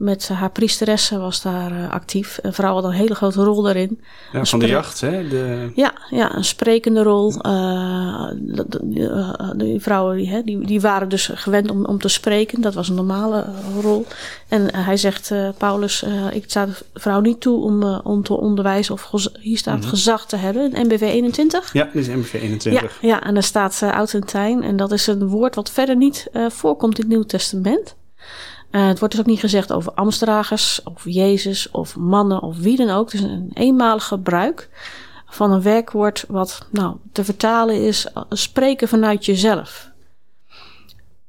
[0.00, 2.38] met haar priesteressen was daar uh, actief.
[2.42, 4.00] Een vrouw had een hele grote rol daarin.
[4.32, 5.28] Ja, van de jacht, hè?
[5.28, 5.70] De...
[5.74, 7.32] Ja, ja, een sprekende rol.
[7.46, 8.66] Uh, de,
[9.56, 12.60] die vrouwen die, hè, die, die waren dus gewend om, om te spreken.
[12.60, 13.46] Dat was een normale
[13.80, 14.06] rol.
[14.48, 19.10] En hij zegt, Paulus, ik sta de vrouw niet toe om, om te onderwijzen of
[19.40, 19.90] hier staat mm -hmm.
[19.90, 20.70] gezag te hebben.
[20.72, 21.72] NBV 21.
[21.72, 23.00] Ja, dit is NBV 21.
[23.00, 23.82] Ja, ja en daar staat
[24.26, 24.62] tijn.
[24.62, 27.98] En dat is een woord wat verder niet voorkomt in het Nieuw Testament.
[28.70, 32.76] Uh, het wordt dus ook niet gezegd over ambtsdragers, of Jezus, of mannen, of wie
[32.76, 33.12] dan ook.
[33.12, 34.68] Het is een eenmalig gebruik
[35.26, 39.90] van een werkwoord wat nou, te vertalen is spreken vanuit jezelf.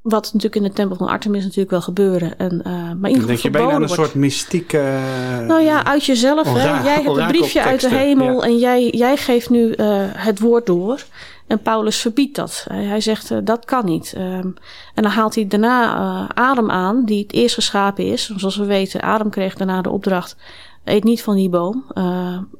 [0.02, 2.38] Wat natuurlijk in de tempel van Artemis natuurlijk wel gebeuren.
[2.38, 4.78] En, uh, maar in Dan denk je bijna aan een soort mystieke...
[4.78, 6.54] Uh, nou ja, uit jezelf.
[6.54, 6.84] Hè?
[6.84, 8.48] Jij hebt een briefje uit de hemel ja.
[8.48, 11.04] en jij, jij geeft nu uh, het woord door.
[11.52, 12.66] En Paulus verbiedt dat.
[12.70, 14.14] Hij, zegt uh, dat kan niet.
[14.18, 14.54] Um,
[14.94, 18.34] en dan haalt hij daarna uh, Adam aan, die het eerst geschapen is.
[18.36, 20.36] Zoals we weten, Adam kreeg daarna de opdracht:
[20.84, 21.86] eet niet van die boom.
[21.94, 22.04] Uh,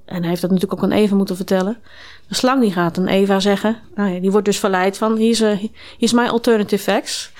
[0.06, 1.78] en hij heeft dat natuurlijk ook aan Eva moeten vertellen.
[2.28, 5.30] De slang die gaat aan Eva zeggen: nou ja, die wordt dus verleid van: hier
[5.30, 7.32] is, is my alternative facts.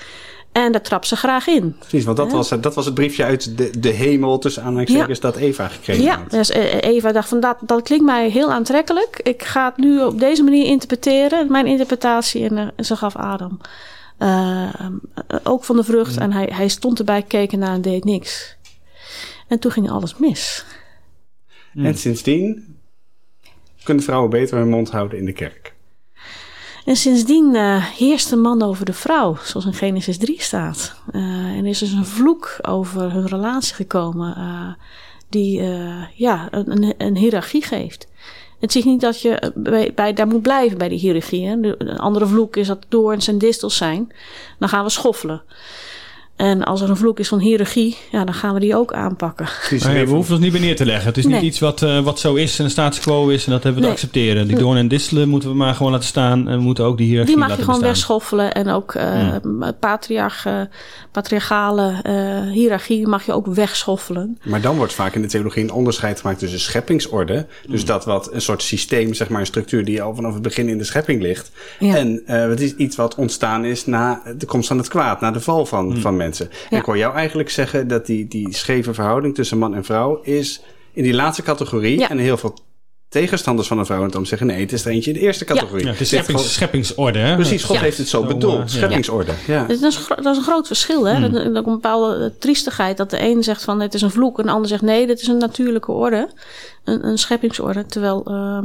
[0.52, 1.76] En daar trapt ze graag in.
[1.78, 2.36] Precies, want dat, ja.
[2.36, 5.30] was, dat was het briefje uit de, de hemel tussen aanhalingstekens ja.
[5.30, 6.30] dat Eva gekregen ja, had.
[6.30, 9.20] dus Eva dacht van dat, dat klinkt mij heel aantrekkelijk.
[9.22, 12.48] Ik ga het nu op deze manier interpreteren, mijn interpretatie.
[12.48, 13.60] En, uh, ze gaf Adam
[14.18, 14.68] uh,
[15.42, 16.16] ook van de vrucht.
[16.16, 18.56] En hij, hij stond erbij, keek ernaar en deed niks.
[19.48, 20.64] En toen ging alles mis.
[21.74, 22.76] En sindsdien
[23.82, 25.71] kunnen vrouwen beter hun mond houden in de kerk.
[26.84, 30.94] En sindsdien uh, heerst de man over de vrouw, zoals in Genesis 3 staat.
[31.12, 31.22] Uh,
[31.56, 34.86] en is dus een vloek over hun relatie gekomen, uh,
[35.28, 35.62] die
[36.14, 38.06] ja, een, een, hiërarchie geeft.
[38.60, 39.52] Het zegt niet dat je
[39.94, 41.46] bij, daar moet blijven bij die hiërarchie.
[41.46, 41.52] Hè.
[41.78, 44.12] Een andere vloek is dat doorns en distels zijn.
[44.58, 45.42] Dan gaan we schoffelen.
[46.42, 49.46] En als er een vloek is van hiërarchie, ja, dan gaan we die ook aanpakken.
[49.78, 51.06] Ja, we hoeven ons niet meer neer te leggen.
[51.06, 51.44] Het is niet nee.
[51.44, 53.88] iets wat, uh, wat zo is en een status quo is en dat hebben we
[53.88, 53.96] nee.
[53.96, 54.46] te accepteren.
[54.46, 57.06] Die doorn en distelen moeten we maar gewoon laten staan en we moeten ook die
[57.06, 57.92] hiërarchie Die mag je gewoon bestaan.
[57.92, 59.72] wegschoffelen en ook uh, mm.
[59.80, 60.60] patriarch, uh,
[61.10, 61.94] patriarchale
[62.52, 64.38] hiërarchie mag je ook wegschoffelen.
[64.42, 67.46] Maar dan wordt vaak in de theologie een onderscheid gemaakt tussen scheppingsorde.
[67.66, 67.86] Dus mm.
[67.86, 70.78] dat wat een soort systeem, zeg maar een structuur die al vanaf het begin in
[70.78, 71.50] de schepping ligt.
[71.78, 71.96] Ja.
[71.96, 75.40] En het is iets wat ontstaan is na de komst van het kwaad, na de
[75.40, 75.96] val van, mm.
[75.96, 76.30] van mensen.
[76.38, 76.78] Ja.
[76.78, 80.62] Ik hoor jou eigenlijk zeggen dat die, die scheve verhouding tussen man en vrouw is
[80.92, 81.98] in die laatste categorie.
[81.98, 82.10] Ja.
[82.10, 82.58] En heel veel
[83.08, 85.44] tegenstanders van een vrouw en om zeggen nee, het is er eentje in de eerste
[85.44, 85.84] categorie.
[85.84, 87.18] Ja, het is scheppings, scheppingsorde.
[87.18, 87.34] Hè?
[87.34, 88.70] Precies, God heeft het zo bedoeld.
[88.70, 89.32] scheppingsorde.
[89.46, 89.64] Ja.
[89.64, 91.04] Dat, is, dat is een groot verschil.
[91.04, 91.14] Hè?
[91.14, 91.32] Mm.
[91.32, 94.46] Dat, dat een bepaalde triestigheid dat de een zegt van het is een vloek en
[94.46, 96.28] de ander zegt nee, dit is een natuurlijke orde.
[96.84, 97.86] Een, een scheppingsorde.
[97.86, 98.24] Terwijl.
[98.28, 98.64] Uh,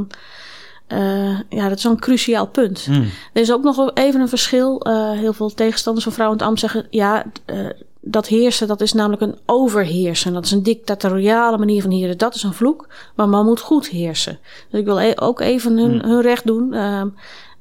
[0.88, 2.86] uh, ja, dat is een cruciaal punt.
[2.86, 3.10] Mm.
[3.32, 4.86] Er is ook nog even een verschil.
[4.88, 6.86] Uh, heel veel tegenstanders van vrouwen in het ambt zeggen...
[6.90, 7.70] ja, uh,
[8.00, 10.32] dat heersen, dat is namelijk een overheersen.
[10.32, 12.18] Dat is een dictatoriale manier van heersen.
[12.18, 14.38] Dat is een vloek, maar man moet goed heersen.
[14.70, 16.10] Dus ik wil e ook even hun, mm.
[16.10, 16.72] hun recht doen.
[16.72, 17.10] heel,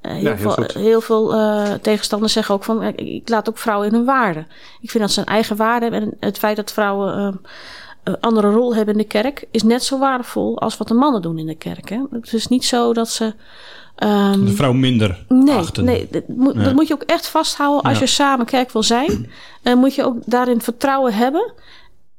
[0.02, 1.34] ja, heel, veel, heel veel
[1.82, 2.84] tegenstanders zeggen ook van...
[2.84, 4.46] ik laat ook vrouwen in hun waarde.
[4.82, 6.02] Ik vind dat ze een eigen waarde hebben.
[6.02, 7.42] En het feit dat vrouwen
[8.08, 11.22] een andere rol hebben in de kerk, is net zo waardevol als wat de mannen
[11.22, 11.90] doen in de kerk.
[11.90, 12.02] Hè?
[12.12, 13.34] Het is niet zo dat ze.
[14.04, 15.84] Um, de vrouw minder nee, achten.
[15.84, 16.64] Nee, dat moet, ja.
[16.64, 17.84] dat moet je ook echt vasthouden.
[17.84, 18.04] Als ja.
[18.04, 19.30] je samen kerk wil zijn,
[19.64, 21.54] uh, moet je ook daarin vertrouwen hebben.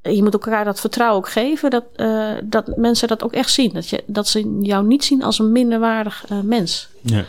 [0.03, 3.73] Je moet elkaar dat vertrouwen ook geven, dat, uh, dat mensen dat ook echt zien.
[3.73, 6.89] Dat, je, dat ze jou niet zien als een minderwaardig uh, mens.
[7.01, 7.25] Ja.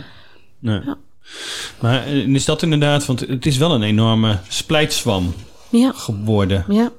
[0.59, 0.81] Nee.
[0.85, 0.97] ja.
[1.79, 5.33] Maar is dat inderdaad, want het is wel een enorme splijtswam
[5.93, 6.65] geworden.
[6.67, 6.91] Ja.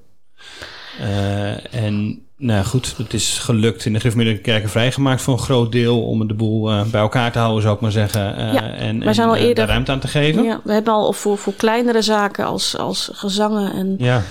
[1.01, 5.73] Uh, en nou goed, het is gelukt in de gereformeerde kerken vrijgemaakt voor een groot
[5.73, 8.39] deel om de boel uh, bij elkaar te houden, zou ik maar zeggen.
[8.39, 10.43] Uh, ja, en, en, al eerder, daar ruimte aan te geven.
[10.43, 14.23] Ja, we hebben al voor, voor kleinere zaken als, als gezangen en ja.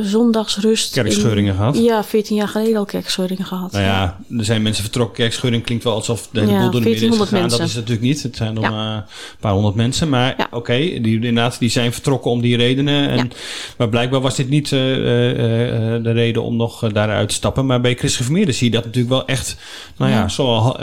[0.00, 0.92] Zondagsrust.
[0.92, 1.78] Kerkscheuringen in, gehad?
[1.78, 3.72] Ja, 14 jaar geleden al kerkscheuringen gehad.
[3.72, 5.16] Nou ja, er zijn mensen vertrokken.
[5.16, 7.40] Kerkscheuring klinkt wel alsof de hele ja, boel door de midden is gegaan.
[7.40, 7.58] Mensen.
[7.58, 8.22] Dat is natuurlijk niet.
[8.22, 8.96] Het zijn nog ja.
[8.96, 9.02] een
[9.40, 10.08] paar honderd mensen.
[10.08, 10.44] Maar ja.
[10.44, 13.08] oké, okay, die inderdaad, die zijn vertrokken om die redenen.
[13.08, 13.30] En,
[13.78, 17.66] Maar blijkbaar was dit niet uh, uh, uh, de reden om nog daaruit te stappen.
[17.66, 19.56] Maar bij christgeformeerden zie je dat natuurlijk wel echt,
[19.96, 20.82] nou ja, zo 50-50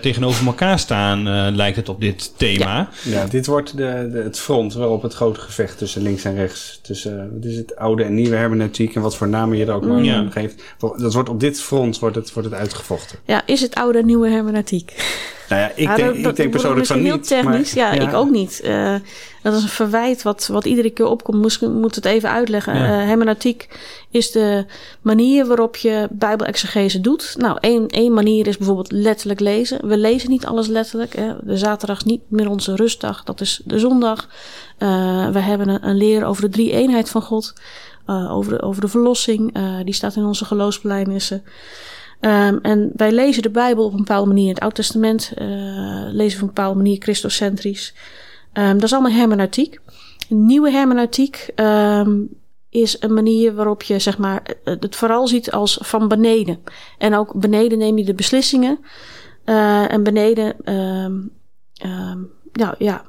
[0.00, 2.88] tegenover elkaar staan, lijkt het op dit thema.
[3.02, 6.78] Ja, dit wordt de, de, het front waarop het grote gevecht tussen links en rechts,
[6.82, 9.86] tussen, wat is het, oude en nieuwe hermeneutiek en wat voor namen je er ook
[9.86, 10.62] maar aan geeft.
[10.78, 13.18] Dat wordt op dit front wordt het, wordt het uitgevochten.
[13.24, 14.94] Ja, is het oude en nieuwe hermeneutiek?
[15.50, 17.28] Nou ja, ik denk, dat- ik denk persoonlijk van misschien niet.
[17.28, 17.74] heel technisch.
[17.74, 18.60] maar- ja, ik ook niet.
[18.60, 18.94] Eh,
[19.42, 21.42] dat is een verwijt wat, wat iedere keer opkomt.
[21.42, 22.74] Misschien moet het even uitleggen.
[22.76, 22.84] Ja.
[22.84, 23.68] Eh, hermeneutiek
[24.10, 24.64] is de
[25.02, 27.34] manier waarop je bijbelexegese doet.
[27.38, 29.88] Nou, één, één manier is bijvoorbeeld letterlijk lezen.
[29.88, 31.14] We lezen niet alles letterlijk.
[31.16, 31.32] Hè.
[31.42, 33.24] De zaterdag is niet meer onze rustdag.
[33.24, 34.28] Dat is de zondag.
[34.78, 37.52] Eh, we hebben een, een leer over de drie eenheid van God.
[38.06, 39.54] Over, de, over de verlossing.
[39.84, 41.42] Die staat in onze geloofsbelijnissen.
[42.20, 44.46] Ehm, en wij lezen de Bijbel op een bepaalde manier.
[44.46, 45.46] In het Oude Testament eh,
[46.10, 47.94] lezen we op een bepaalde manier christocentrisch.
[48.52, 49.80] Ehm, dat is allemaal hermeneutiek.
[50.28, 52.20] Nieuwe hermeneutiek ehm,
[52.68, 56.58] is een manier waarop je zeg maar, eh, het vooral ziet als van beneden.
[56.98, 58.78] En ook beneden neem je de beslissingen.
[59.44, 60.56] eh, en beneden
[62.52, 63.04] nou, ja,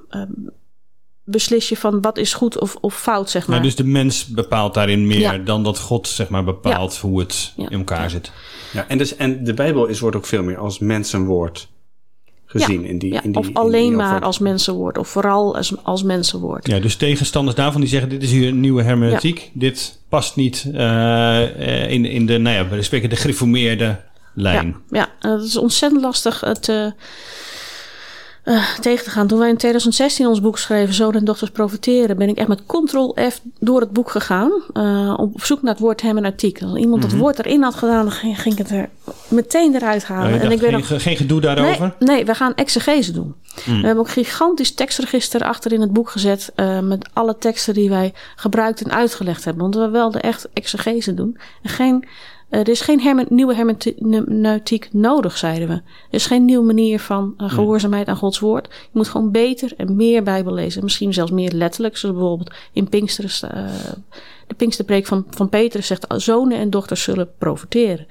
[1.23, 3.55] beslis je van wat is goed of, of fout, zeg maar.
[3.55, 5.37] Nou, dus de mens bepaalt daarin meer Ja.
[5.37, 7.69] dan dat God zeg maar, bepaalt hoe het Ja.
[7.69, 8.31] in elkaar zit.
[8.73, 11.67] Ja, en, dus, en de Bijbel is, wordt ook veel meer als mensenwoord
[12.45, 12.85] gezien.
[12.85, 14.97] in die, ja, in die, of in alleen die maar als mensenwoord.
[14.97, 16.67] Of vooral als, als mensenwoord.
[16.67, 19.51] Ja, dus tegenstanders daarvan die zeggen: dit is hier een nieuwe hermeneutiek.
[19.53, 23.99] Dit past niet eh, eh, in, in de, nou ja, we spreken de gereformeerde
[24.33, 24.75] lijn.
[24.89, 26.93] Ja, ja het is ontzettend lastig het
[28.43, 29.27] eh, tegen te gaan.
[29.27, 32.61] Toen wij in 2016 ons boek schreven, Zoon en Dochters Profiteren, ben ik echt met
[32.65, 34.51] ctrl-F door het boek gegaan.
[34.73, 36.61] eh, op zoek naar het woord hermeneutiek.
[36.61, 38.89] Als iemand het woord erin had gedaan, dan ging, ging ik het er
[39.27, 40.23] meteen eruit halen.
[40.29, 41.93] Nou, en dacht, ik geen, nog- geen gedoe daarover?
[41.99, 43.35] Nee, nee, we gaan exegese doen.
[43.65, 46.51] We hebben ook een gigantisch tekstregister achter in het boek gezet.
[46.55, 49.61] eh, met alle teksten die wij gebruikt en uitgelegd hebben.
[49.63, 51.37] Want we wilden echt exegese doen.
[51.63, 52.07] En geen,
[52.59, 55.73] er is geen herme- nieuwe hermeneutiek nodig, zeiden we.
[55.73, 58.67] Er is geen nieuwe manier van eh, gehoorzaamheid aan Gods woord.
[58.71, 60.83] Je moet gewoon beter en meer Bijbel lezen.
[60.83, 61.97] Misschien zelfs meer letterlijk.
[61.97, 63.51] Zoals bijvoorbeeld in Pinksteren.
[63.51, 63.73] eh,
[64.47, 68.07] de Pinksterpreek van, van Petrus zegt: zonen en dochters zullen profiteren.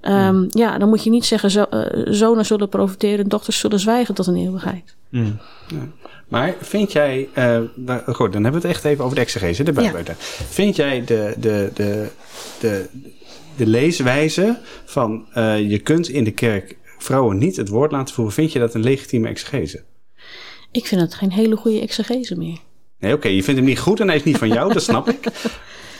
[0.00, 4.14] Ehm, Ja, dan moet je niet zeggen: zo, eh, zonen zullen profiteren, dochters zullen zwijgen
[4.14, 4.96] tot een eeuwigheid.
[5.08, 5.38] Mm.
[6.28, 7.60] Maar vind jij, eh,
[8.06, 10.02] goed, dan hebben we het echt even over de exegese, de Bijbel.
[10.48, 12.08] Vind jij de, de, de,
[12.60, 12.88] de,
[13.58, 18.34] de leeswijze van eh, je kunt in de kerk vrouwen niet het woord laten voeren,
[18.34, 19.84] vind je dat een legitieme exegese?
[20.72, 22.58] Ik vind het geen hele goede exegese meer.
[22.98, 25.08] Nee, oké, je vindt hem niet goed en hij is niet van jou, dat snap
[25.08, 25.26] ik.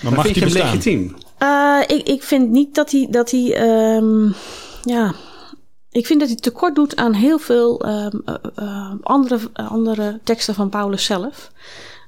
[0.02, 0.70] Maar, mag vind je hem bestaan?
[0.70, 1.16] legitiem?
[1.38, 3.06] Eh, ik, ik vind niet dat hij.
[3.10, 4.32] Dat hij ehm,
[4.82, 5.14] ja.
[5.90, 10.54] Ik vind dat hij tekort doet aan heel veel ehm, eh, eh, andere, andere teksten
[10.54, 11.50] van Paulus zelf.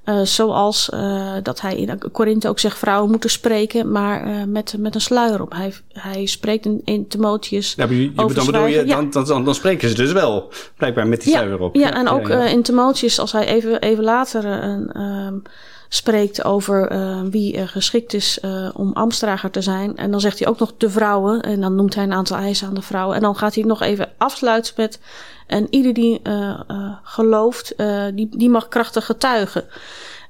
[0.05, 4.75] Eh, zoals eh, dat hij in Korinthe ook zegt: vrouwen moeten spreken, maar eh, met,
[4.79, 5.53] met een sluier op.
[5.53, 7.75] Hij, hij spreekt in, in Timotheus.
[7.77, 8.87] Ja, maar je- over dan bedoel je.
[8.87, 8.95] Ja.
[8.95, 11.75] dan, dan, dan, dan spreken ze dus wel, blijkbaar met die sluier op.
[11.75, 15.35] Ja, en ook in Timotheus, als hij even, even later een, ehm,
[15.93, 19.97] spreekt over eh, wie eh, geschikt is eh, om ambtsdrager te zijn.
[19.97, 21.43] En dan zegt hij ook nog de vrouwen.
[21.43, 23.17] En dan noemt hij een aantal eisen aan de vrouwen.
[23.17, 25.01] En dan gaat hij nog even afsluiten met.
[25.47, 26.61] En ieder die eh,
[27.03, 27.75] gelooft,
[28.15, 29.65] die, die mag krachtig getuigen.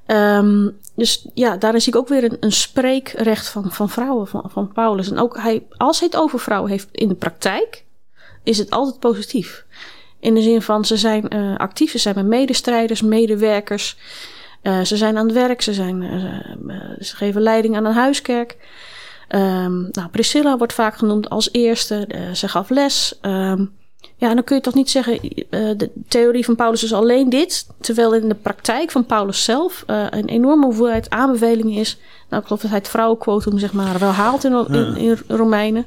[0.07, 4.45] Ehm, dus ja, daar zie ik ook weer een, een spreekrecht van, van vrouwen, van,
[4.47, 5.11] van Paulus.
[5.11, 7.85] En ook hij, als hij het over vrouwen heeft in de praktijk,
[8.43, 9.65] is het altijd positief.
[10.21, 13.97] In de zin van ze zijn actief, ze zijn met medestrijders, medewerkers.
[14.63, 16.25] Eh, ze zijn aan het werk, ze, zijn, eh,
[16.77, 18.57] eh, ze geven leiding aan een huiskerk.
[19.29, 22.09] Ehm, nou, Priscilla wordt vaak genoemd als eerste.
[22.35, 23.19] ze gaf les.
[23.21, 23.65] Ehm,
[24.17, 25.21] ja, en dan kun je toch niet zeggen,
[25.51, 27.67] de theorie van Paulus is alleen dit.
[27.81, 31.99] Terwijl in de praktijk van Paulus zelf een enorme hoeveelheid aanbevelingen is.
[32.29, 35.87] Nou, ik geloof dat hij het vrouwenquotum zeg maar wel haalt in, in, in Romeinen.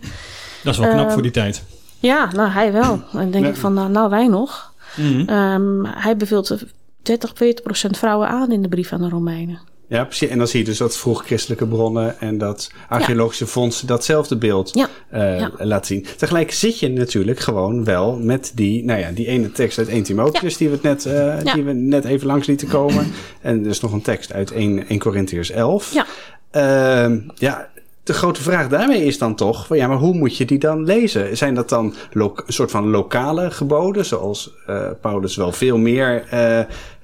[0.63, 1.63] Dat is wel knap Ehm, voor die tijd.
[1.99, 2.93] Ja, nou hij wel.
[2.93, 4.73] En dan denk ik van, nou, nou wij nog.
[4.95, 5.85] Mhm.
[5.85, 6.57] Hij beveelt
[7.03, 9.59] 30, 40 procent vrouwen aan in de brief aan de Romeinen.
[9.87, 10.29] Ja, precies.
[10.29, 14.69] En dan zie je dus dat vroeg christelijke bronnen en dat archeologische fondsen datzelfde beeld
[14.73, 14.87] Ja.
[15.09, 15.51] eh, Ja.
[15.57, 16.05] laten zien.
[16.17, 20.03] Tegelijk zit je natuurlijk gewoon wel met die, nou ja, die ene tekst uit 1
[20.03, 23.07] Timotheus die, we net, eh, die we net even langs lieten komen.
[23.41, 25.93] en dus nog een tekst uit 1, 1 Corinthiërs 11.
[25.93, 26.05] Ja.
[26.51, 27.69] Ehm, ja,
[28.03, 31.37] de grote vraag daarmee is dan toch, ja, maar hoe moet je die dan lezen?
[31.37, 36.23] Zijn dat dan een soort van lokale geboden, zoals eh, Paulus wel veel meer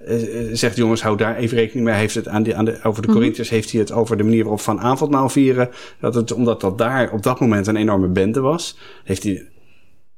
[0.05, 0.17] eh,
[0.51, 1.93] zegt, jongens, hou daar even rekening mee.
[1.93, 3.17] Hij heeft het aan die, aan de, over de Mhm.
[3.17, 5.69] Corinthiërs heeft hij het over de manier waarop van avondmaal vieren.
[5.99, 9.47] Dat het, omdat dat daar op dat moment een enorme bende was, heeft hij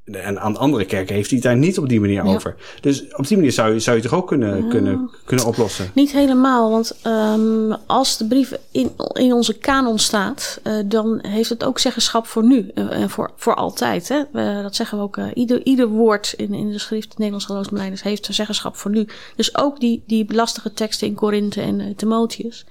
[0.06, 2.34] En aan andere kerken heeft hij het daar niet op die manier Ja.
[2.34, 2.56] over.
[2.82, 5.92] Dus op die manier zou je, zou je het toch ook kunnen, kunnen, kunnen oplossen.
[5.94, 11.50] Niet helemaal, want ehm, als de brief in, in onze kanon staat, eh, dan heeft
[11.50, 14.08] het ook zeggenschap voor nu eh, en voor, voor altijd.
[14.10, 14.22] Hè?
[14.62, 15.18] Dat zeggen we ook.
[15.18, 19.08] eh, ieder, ieder woord in, in de schrift, de Nederlands geloofsbelijdenis, heeft zeggenschap voor nu.
[19.36, 22.66] Dus ook die, die lastige teksten in Korinthe en eh, Timotheus.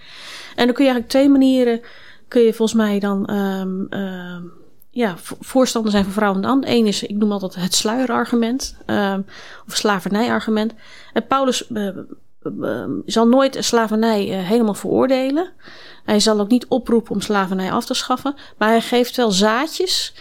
[0.57, 1.81] En dan kun je eigenlijk twee manieren,
[2.29, 4.43] kun je volgens mij dan ehm, ehm,
[4.91, 6.67] ja, vo- voorstander zijn van vrouwen en ambt.
[6.69, 9.21] Eén is, ik noem altijd het sluierargument, ehm,
[9.69, 10.73] of slavernijargument.
[11.13, 11.87] En Paulus eh,
[12.63, 15.51] eh, zal nooit slavernij eh, helemaal veroordelen.
[16.05, 18.35] Hij zal ook niet oproepen om slavernij af te schaffen.
[18.59, 20.15] Maar hij geeft wel zaadjes.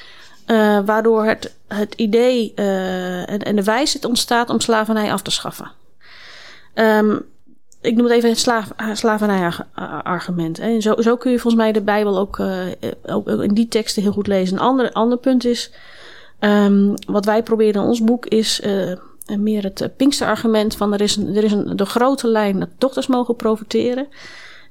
[0.45, 5.31] eh, waardoor het, het idee eh, en, en de wijsheid ontstaat om slavernij af te
[5.31, 5.71] schaffen.
[6.73, 7.17] Ehm,
[7.81, 10.59] ik noem het even het slaaf, slavernij-argument.
[10.59, 12.65] En zo, zo kun je volgens mij de Bijbel ook, eh,
[13.03, 14.57] ook in die teksten heel goed lezen.
[14.57, 15.71] Een ander, ander punt is,
[16.39, 18.91] ehm, wat wij proberen in ons boek, is eh,
[19.37, 22.69] meer het eh, Pinksterargument van er is, een, er is een, de grote lijn dat
[22.77, 24.07] dochters mogen profiteren.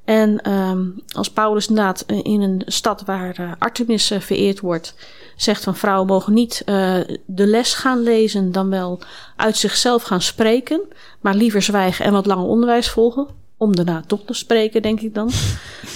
[0.09, 4.95] En ehm, als Paulus inderdaad eh, in een stad waar eh, Artemis eh, vereerd wordt,
[5.37, 9.01] zegt van vrouwen mogen niet eh, de les gaan lezen, dan wel
[9.37, 10.81] uit zichzelf gaan spreken,
[11.21, 13.27] maar liever zwijgen en wat langer onderwijs volgen.
[13.57, 15.31] Om daarna toch te spreken, denk ik dan.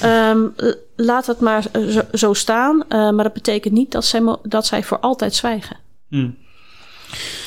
[0.00, 0.48] Ehm,
[0.96, 4.82] laat het maar zo, zo staan, eh, maar dat betekent niet dat zij, dat zij
[4.82, 5.76] voor altijd zwijgen.
[6.08, 6.30] Hm.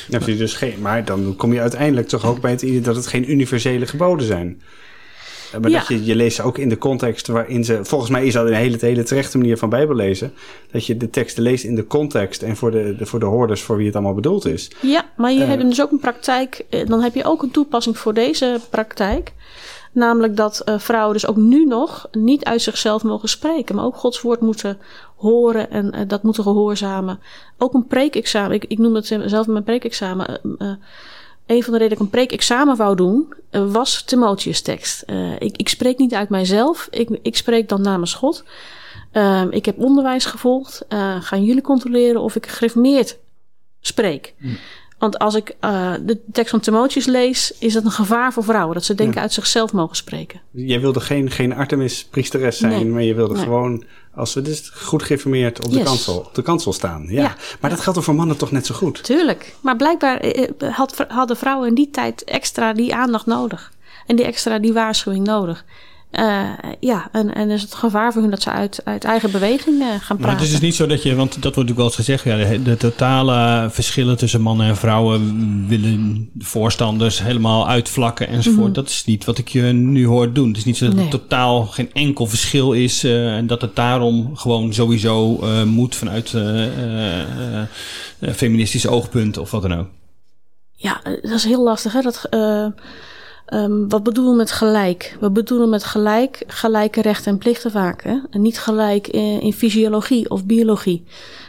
[0.08, 2.80] Dan heb je dus geen, maar dan kom je uiteindelijk toch ook bij het idee
[2.80, 4.62] dat het geen universele geboden zijn.
[5.56, 5.78] Eh, Maar Ja.
[5.78, 7.84] dat je, je leest ze ook in de context waarin ze...
[7.84, 10.32] Volgens mij is dat een hele, hele terechte manier van Bijbel lezen.
[10.72, 13.62] Dat je de teksten leest in de context en voor de, de, voor de hoorders
[13.62, 14.70] voor wie het allemaal bedoeld is.
[14.82, 15.48] Ja, maar je Eh.
[15.48, 16.64] hebt dus ook een praktijk.
[16.70, 19.32] eh, Dan heb je ook een toepassing voor deze praktijk.
[19.92, 23.74] Namelijk dat vrouwen dus ook nu nog niet uit zichzelf mogen spreken.
[23.74, 24.78] Maar ook Gods woord moeten
[25.16, 27.20] horen en dat moeten gehoorzamen.
[27.58, 28.52] Ook een preekexamen.
[28.52, 30.40] Ik, ik noem het zelf in mijn preekexamen.
[30.58, 30.70] eh,
[31.46, 35.02] een van de redenen dat ik een preekexamen wou doen, eh, was Timotheus tekst.
[35.02, 36.88] Eh, ik, ik spreek niet uit mijzelf.
[36.90, 38.44] Ik, ik spreek dan namens God.
[39.12, 40.84] Ehm, ik heb onderwijs gevolgd.
[40.88, 43.18] Eh, gaan jullie controleren of ik gereformeerd
[43.80, 44.34] spreek?
[44.98, 48.74] Want als ik eh, de tekst van Timotheus lees, is dat een gevaar voor vrouwen.
[48.74, 49.20] Dat ze denken Ja.
[49.20, 50.40] uit zichzelf mogen spreken.
[50.50, 52.84] Jij wilde geen, geen Artemis-priesteres zijn, Nee.
[52.86, 53.42] maar je wilde Nee.
[53.42, 55.86] gewoon, als we dus goed geïnformeerd op de, Yes.
[55.86, 57.06] kansel, op de kansel staan.
[57.08, 57.22] Ja.
[57.22, 57.34] Ja.
[57.60, 59.02] Maar dat geldt er voor mannen toch net zo goed?
[59.04, 59.54] Tuurlijk.
[59.60, 63.72] Maar blijkbaar eh, eh, had, hadden vrouwen in die tijd extra die aandacht nodig.
[64.06, 65.64] En die extra die waarschuwing nodig.
[66.16, 66.48] Eh,
[66.80, 69.86] ja, en, en is het gevaar voor hun dat ze uit, uit eigen beweging eh,
[69.88, 70.32] gaan Maar praten.
[70.36, 72.36] het is dus niet zo dat je, want dat wordt natuurlijk wel eens gezegd, ja,
[72.36, 78.74] de, de totale verschillen tussen mannen en vrouwen willen de voorstanders helemaal uitvlakken enzovoort.
[78.74, 80.48] Dat is niet wat ik je nu hoor doen.
[80.48, 81.02] Het is niet zo dat Mhm.
[81.04, 81.12] Nee.
[81.12, 86.34] er totaal geen enkel verschil is eh, en dat het daarom gewoon sowieso moet vanuit
[88.34, 89.86] feministisch oogpunt of wat dan ook.
[90.72, 91.92] Ja, dat is heel lastig.
[91.92, 92.00] Hè?
[92.00, 92.28] Dat,
[93.46, 95.16] ehm, wat bedoelen we met gelijk?
[95.20, 98.02] We bedoelen met gelijk gelijke rechten en plichten vaak.
[98.02, 98.18] Hè?
[98.30, 101.04] En niet gelijk in, in fysiologie of biologie.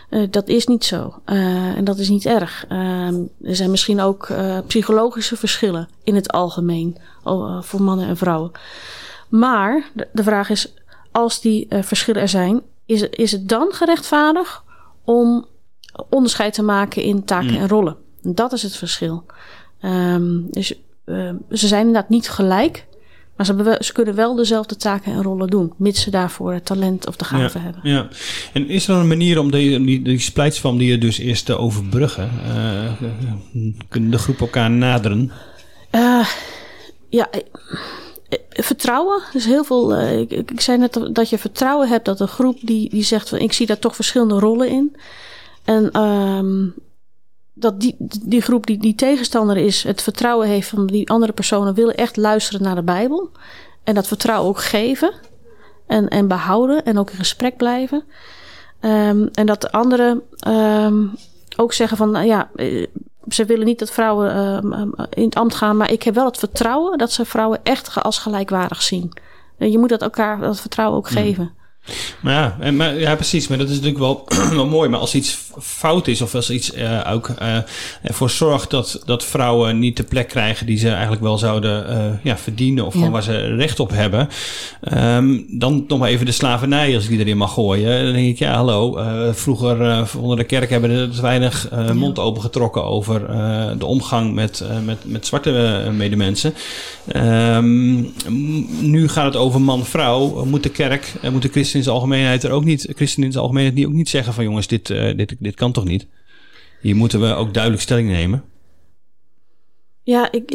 [0.10, 1.14] Eh, dat is niet zo.
[1.26, 1.38] Eh,
[1.78, 2.66] en dat is niet erg.
[2.70, 6.98] Ehm, er zijn misschien ook eh, psychologische verschillen in het algemeen
[7.62, 8.52] voor mannen en vrouwen.
[9.30, 10.74] Maar de, de vraag is,
[11.12, 14.62] als die verschillen er zijn, is, het- is het dan gerechtvaardigd
[15.04, 15.46] om
[16.10, 17.96] onderscheid te maken in taken en rollen?
[18.22, 19.26] Dat is het verschil.
[19.82, 20.74] Ehm, dus
[21.08, 22.86] ehm, ze zijn inderdaad niet gelijk,
[23.36, 26.54] maar ze, hebben wel- ze kunnen wel dezelfde taken en rollen doen, mits ze daarvoor
[26.54, 27.82] het talent of de gave hebben.
[27.84, 28.08] Ja.
[28.54, 31.58] En is er een manier om die, die, die splijtswam die je dus eerst te
[31.58, 32.30] overbruggen?
[32.46, 32.92] Eh,
[33.90, 35.32] kunnen de groep elkaar naderen?
[35.90, 36.28] Eh,
[37.10, 37.42] ja, eh,
[38.50, 39.22] vertrouwen.
[39.34, 40.00] Dus heel veel.
[40.02, 43.30] ik, ik zei net dat- dat je vertrouwen hebt dat een groep die, die zegt
[43.30, 44.96] van ik zie daar toch verschillende rollen in.
[45.64, 46.66] En ehm,
[47.60, 51.74] dat die, die groep die, die tegenstander is, het vertrouwen heeft van die andere personen
[51.74, 53.32] willen echt luisteren naar de Bijbel.
[53.84, 55.14] En dat vertrouwen ook geven.
[55.88, 58.04] En, en behouden en ook in gesprek blijven.
[58.80, 61.06] Ehm, en dat de anderen ehm,
[61.56, 62.88] ook zeggen van nou ja, eh,
[63.28, 66.38] ze willen niet dat vrouwen ehm, in het ambt gaan, maar ik heb wel het
[66.38, 69.12] vertrouwen dat ze vrouwen echt als gelijkwaardig zien.
[69.58, 71.52] En je moet dat elkaar dat vertrouwen ook geven.
[72.22, 73.48] Maar ja, en, maar, ja, precies.
[73.48, 74.90] Maar dat is natuurlijk wel, wel mooi.
[74.90, 77.58] Maar als iets fout is, of als iets eh, ook eh,
[78.02, 82.24] ervoor zorgt dat, dat vrouwen niet de plek krijgen die ze eigenlijk wel zouden eh,
[82.24, 82.98] ja, verdienen, of Ja.
[83.00, 84.30] gewoon waar ze recht op hebben,
[84.82, 88.04] ehm, dan nog maar even de slavernij, als ik die erin mag gooien.
[88.04, 89.00] Dan denk ik, ja, hallo.
[89.34, 93.86] vroeger uh, onder de kerk hebben er te weinig uh, mond opengetrokken over uh, de
[93.86, 96.54] omgang met, uh, met, met zwarte medemensen.
[97.16, 98.14] Um,
[98.80, 100.46] nu gaat het over man-vrouw.
[100.46, 103.44] Moet de kerk, moet de christen in zijn algemeenheid er ook niet, christen in zijn
[103.44, 106.08] algemeenheid niet, ook niet zeggen van jongens, dit, uh, dit, dit kan toch niet?
[106.82, 108.44] Hier moeten we ook duidelijk stelling nemen.
[110.04, 110.52] Ja, ik,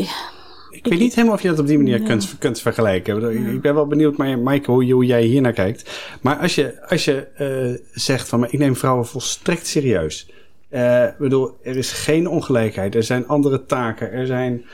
[0.70, 3.52] Ik weet niet helemaal of je dat op die manier kunt, kunt vergelijken.
[3.54, 5.90] Ik ben wel benieuwd, maar Maaike, hoe, hoe jij hier naar kijkt.
[6.20, 10.31] Maar als je, als je eh, zegt van, maar ik neem vrouwen volstrekt serieus.
[10.68, 12.94] Eh, Ik bedoel, er is geen ongelijkheid.
[12.94, 14.12] Er zijn andere taken.
[14.12, 14.64] Er zijn,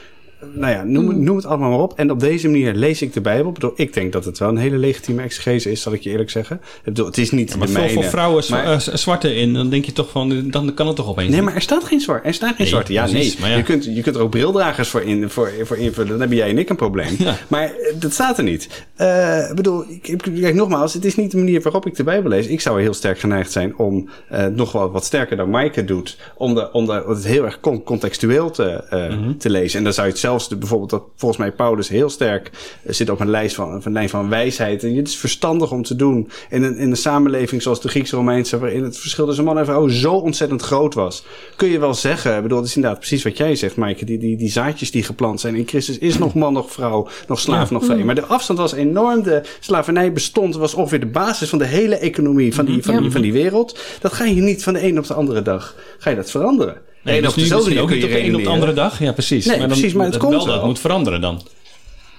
[0.52, 1.92] nou ja, noem, het- noem het allemaal maar op.
[1.96, 3.48] En op deze manier lees ik de Bijbel.
[3.48, 6.10] Ik bedoel, ik denk dat het wel een hele legitieme exegese is, zal ik je
[6.10, 6.56] eerlijk zeggen.
[6.56, 9.54] Ik bedoel, het is niet Maar de veel voor vrouwen zwa- maar- eh, zwarte in,
[9.54, 11.30] dan denk je toch van, dan kan het toch opeens.
[11.30, 12.24] Nee, maar er staat geen zwart.
[12.26, 12.92] Er staat geen Nee, zwarte.
[12.92, 13.40] Ja, precies, nee.
[13.40, 13.56] maar ja.
[13.56, 16.08] Je, kunt, je kunt er ook brildragers voor, in, voor, voor invullen.
[16.10, 17.14] Dan hebben jij en ik een probleem.
[17.28, 17.36] Ja.
[17.48, 18.84] Maar eh, dat staat er niet.
[18.96, 22.04] Eh, Ik bedoel, ik, ik- kijk nogmaals, het is niet de manier waarop ik de
[22.04, 22.46] Bijbel lees.
[22.46, 26.18] Ik zou heel sterk geneigd zijn om eh, nog wel wat sterker dan Maaike doet.
[26.36, 29.36] Om, de, om de, het heel erg con- contextueel te, eh, Mhm.
[29.36, 29.78] te lezen.
[29.78, 32.50] En dan zou je het zelfs, de, bijvoorbeeld, dat volgens mij Paulus heel sterk
[32.82, 34.82] eh, zit op een lijst van, een lijn van wijsheid.
[34.84, 38.58] En het is verstandig om te doen in een, in een samenleving zoals de Grieks-Romeinse,
[38.58, 41.24] waarin het verschil tussen man en vrouw zo ontzettend groot was.
[41.56, 44.04] Kun je wel zeggen, ik bedoel, het is inderdaad precies wat jij zegt, Maaike.
[44.04, 47.40] Die, die, die zaadjes die geplant zijn in Christus is nog man, nog vrouw, nog
[47.40, 47.74] slaaf, Ja.
[47.74, 48.04] nog vrij.
[48.04, 49.22] Maar de afstand was enorm.
[49.22, 53.10] De slavernij bestond, was ongeveer de basis van de hele economie van die, van die,
[53.10, 53.78] van die wereld.
[54.00, 56.87] Dat ga je niet van de een op de andere dag, ga je dat veranderen.
[57.08, 58.52] Nee, En dus nu misschien ook niet op de een op de redeneren.
[58.52, 58.98] andere dag.
[59.00, 59.46] Ja, precies.
[59.46, 61.42] Nee, dan, precies, maar het dat komt wel, dat moet veranderen dan.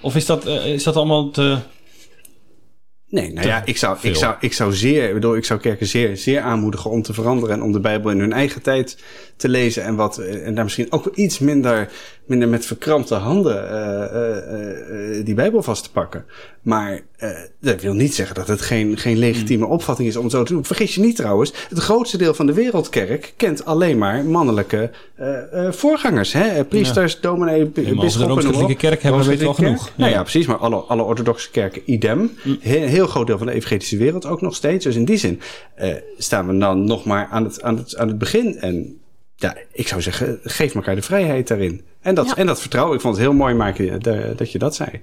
[0.02, 1.58] Of is dat, eh, is dat allemaal te...
[3.10, 4.10] Nee, nou ja, ik zou, veel.
[4.10, 7.14] ik zou, ik zou zeer, ik bedoel, ik zou kerken zeer, zeer aanmoedigen om te
[7.14, 8.98] veranderen en om de Bijbel in hun eigen tijd
[9.36, 11.90] te lezen en wat, eh, en daar misschien ook iets minder,
[12.26, 16.26] minder met verkrampte handen eh, eh, die Bijbel vast te pakken.
[16.62, 17.00] Maar
[17.60, 19.74] dat wil niet zeggen dat het geen, geen legitieme Hmm.
[19.74, 20.66] opvatting is om zo te doen.
[20.66, 24.90] Vergis je niet trouwens, het grootste deel van de wereldkerk kent alleen maar mannelijke
[25.70, 26.34] voorgangers.
[26.34, 26.64] Hè?
[26.66, 29.92] Priesters, dominee, b- maar als we kerk hebben, weten we wel genoeg.
[29.96, 30.16] Nou Ja.
[30.16, 32.32] ja, precies, maar alle, alle orthodoxe kerken idem.
[32.60, 34.84] Heel, heel groot deel van de evangelische wereld ook nog steeds.
[34.86, 35.42] Dus in die zin
[35.76, 38.58] eh, staan we dan nog maar aan het, aan, het, aan het begin.
[38.58, 39.00] En
[39.36, 41.82] ja, ik zou zeggen, geef elkaar de vrijheid daarin.
[42.02, 42.36] En dat, Ja.
[42.36, 42.96] en dat vertrouwen.
[42.96, 45.02] Ik vond het heel mooi, Maaike, dat, dat je dat zei.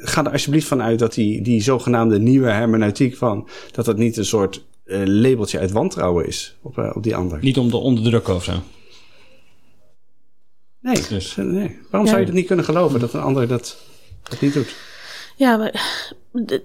[0.00, 3.48] Ga er alsjeblieft van uit dat die, die zogenaamde nieuwe hermeneutiek van...
[3.72, 7.38] dat dat niet een soort eh, labeltje uit wantrouwen is op, eh, op die ander.
[7.42, 8.52] Niet om te onderdrukken of zo.
[10.80, 11.36] Nee, Dus.
[11.36, 11.78] nee.
[11.90, 12.06] waarom Ja.
[12.06, 13.76] zou je dat niet kunnen geloven dat een ander dat,
[14.28, 14.74] dat niet doet?
[15.38, 16.04] Ja, maar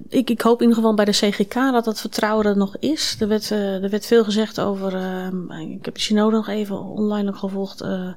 [0.10, 3.16] ik, ik hoop in ieder geval bij de CGK dat dat vertrouwen er nog is.
[3.20, 4.96] Er werd, eh, er werd veel gezegd over.
[4.96, 7.82] eh, ik heb de synode nog even online nog gevolgd.
[7.82, 8.08] eh,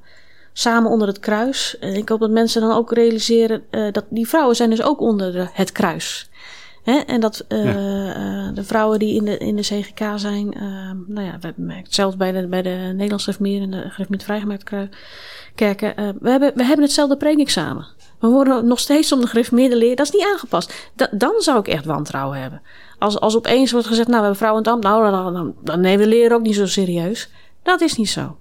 [0.52, 1.78] samen onder het kruis.
[1.78, 5.32] En ik hoop dat mensen dan ook realiseren dat die vrouwen zijn dus ook onder
[5.32, 6.28] de, het kruis.
[6.82, 6.98] Hè?
[6.98, 10.48] En dat de vrouwen die in de, in de CGK zijn,
[11.06, 14.70] nou ja, we merken hetzelfde bij de, bij de Nederlandse Gereformeerde en de Gereformeerd Vrijgemaakt
[15.54, 15.94] kerken.
[16.20, 17.86] we, hebben, we hebben hetzelfde preekexamen.
[18.20, 19.96] We worden nog steeds om de gereformeerde leer.
[19.96, 20.90] Dat is niet aangepast.
[20.96, 22.62] Da- dan zou ik echt wantrouwen hebben.
[22.98, 24.96] Als, als opeens wordt gezegd, nou, we hebben vrouwen in het ambt.
[24.98, 27.28] Nou, dan, dan, dan nemen we de leer ook niet zo serieus.
[27.62, 28.36] Dat is niet zo.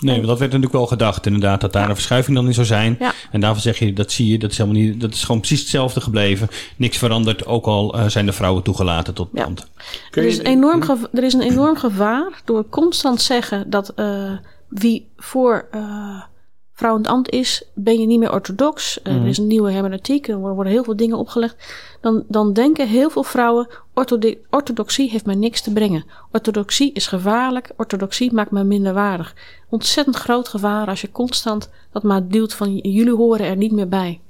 [0.00, 2.66] Nee, want dat werd natuurlijk wel gedacht inderdaad, dat daar een verschuiving dan in zou
[2.66, 2.96] zijn.
[2.98, 3.12] Ja.
[3.30, 5.60] En daarvan zeg je, dat zie je, dat is helemaal niet, dat is gewoon precies
[5.60, 6.48] hetzelfde gebleven.
[6.76, 9.44] Niks veranderd, ook al eh, zijn de vrouwen toegelaten tot Ja.
[9.44, 9.66] ambt.
[10.10, 14.32] Er is, een enorm geva- er is een enorm gevaar door constant zeggen dat eh,
[14.68, 16.22] wie voor eh
[16.78, 19.02] vrouw in het ambt is, ben je niet meer orthodox.
[19.02, 21.56] Eh, Er is een nieuwe hermeneutiek, er worden heel veel dingen opgelegd.
[22.00, 23.68] Dan, dan denken heel veel vrouwen,
[24.50, 26.04] orthodoxie heeft mij niks te brengen.
[26.32, 29.34] Orthodoxie is gevaarlijk, orthodoxie maakt me minder waardig.
[29.68, 33.88] Ontzettend groot gevaar als je constant dat maar duwt van jullie horen er niet meer
[33.88, 34.20] bij.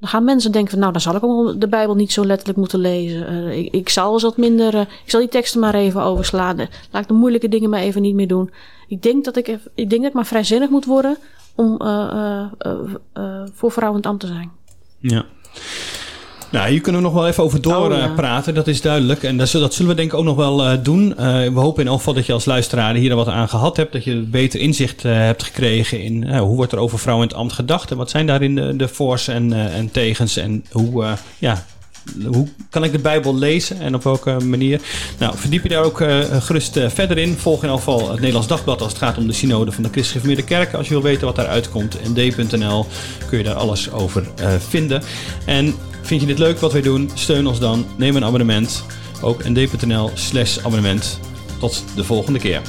[0.00, 2.58] Dan gaan mensen denken van, nou, dan zal ik ook de Bijbel niet zo letterlijk
[2.58, 3.26] moeten lezen.
[3.26, 6.56] Eh, ik, ik zal eens wat minder, eh, ik zal die teksten maar even overslaan.
[6.90, 8.50] Laat ik de moeilijke dingen maar even niet meer doen.
[8.88, 11.16] Ik denk dat ik, ik denk dat ik maar vrijzinnig moet worden
[11.56, 12.72] om eh, eh,
[13.54, 14.50] voor vrouwen in het ambt te zijn.
[15.00, 15.24] Ja.
[16.50, 17.70] Nou, hier kunnen we nog wel even over Oh, ja.
[17.78, 18.54] doorpraten, praten.
[18.54, 19.22] dat is duidelijk.
[19.22, 21.14] En dat, zullen- dat zullen we denk ik ook nog wel doen.
[21.16, 23.92] We hopen in elk geval dat je als luisteraar hier er wat aan gehad hebt.
[23.92, 27.52] Dat je beter inzicht hebt gekregen in hoe wordt er over vrouwen in het ambt
[27.54, 27.90] gedacht.
[27.90, 30.36] En wat zijn daarin de, de voor's en, en tegens.
[30.36, 31.04] En hoe,
[31.38, 31.64] ja,
[32.26, 34.80] hoe kan ik de Bijbel lezen en op welke manier?
[35.18, 37.34] Nou, verdiep je daar ook eh, gerust eh, verder in.
[37.34, 39.88] Volg in elk geval het Nederlands Dagblad als het gaat om de synode van de
[39.88, 40.78] Christelijke Gereformeerde Kerk.
[40.78, 42.86] Als je wil weten wat daaruit komt, nd.nl
[43.28, 45.02] kun je daar alles over eh, vinden.
[45.46, 47.10] En vind je dit leuk wat wij doen?
[47.14, 47.86] Steun ons dan.
[47.96, 48.84] Neem een abonnement.
[49.20, 51.18] Ook nd.nl slash abonnement.
[51.58, 52.60] Tot de volgende keer.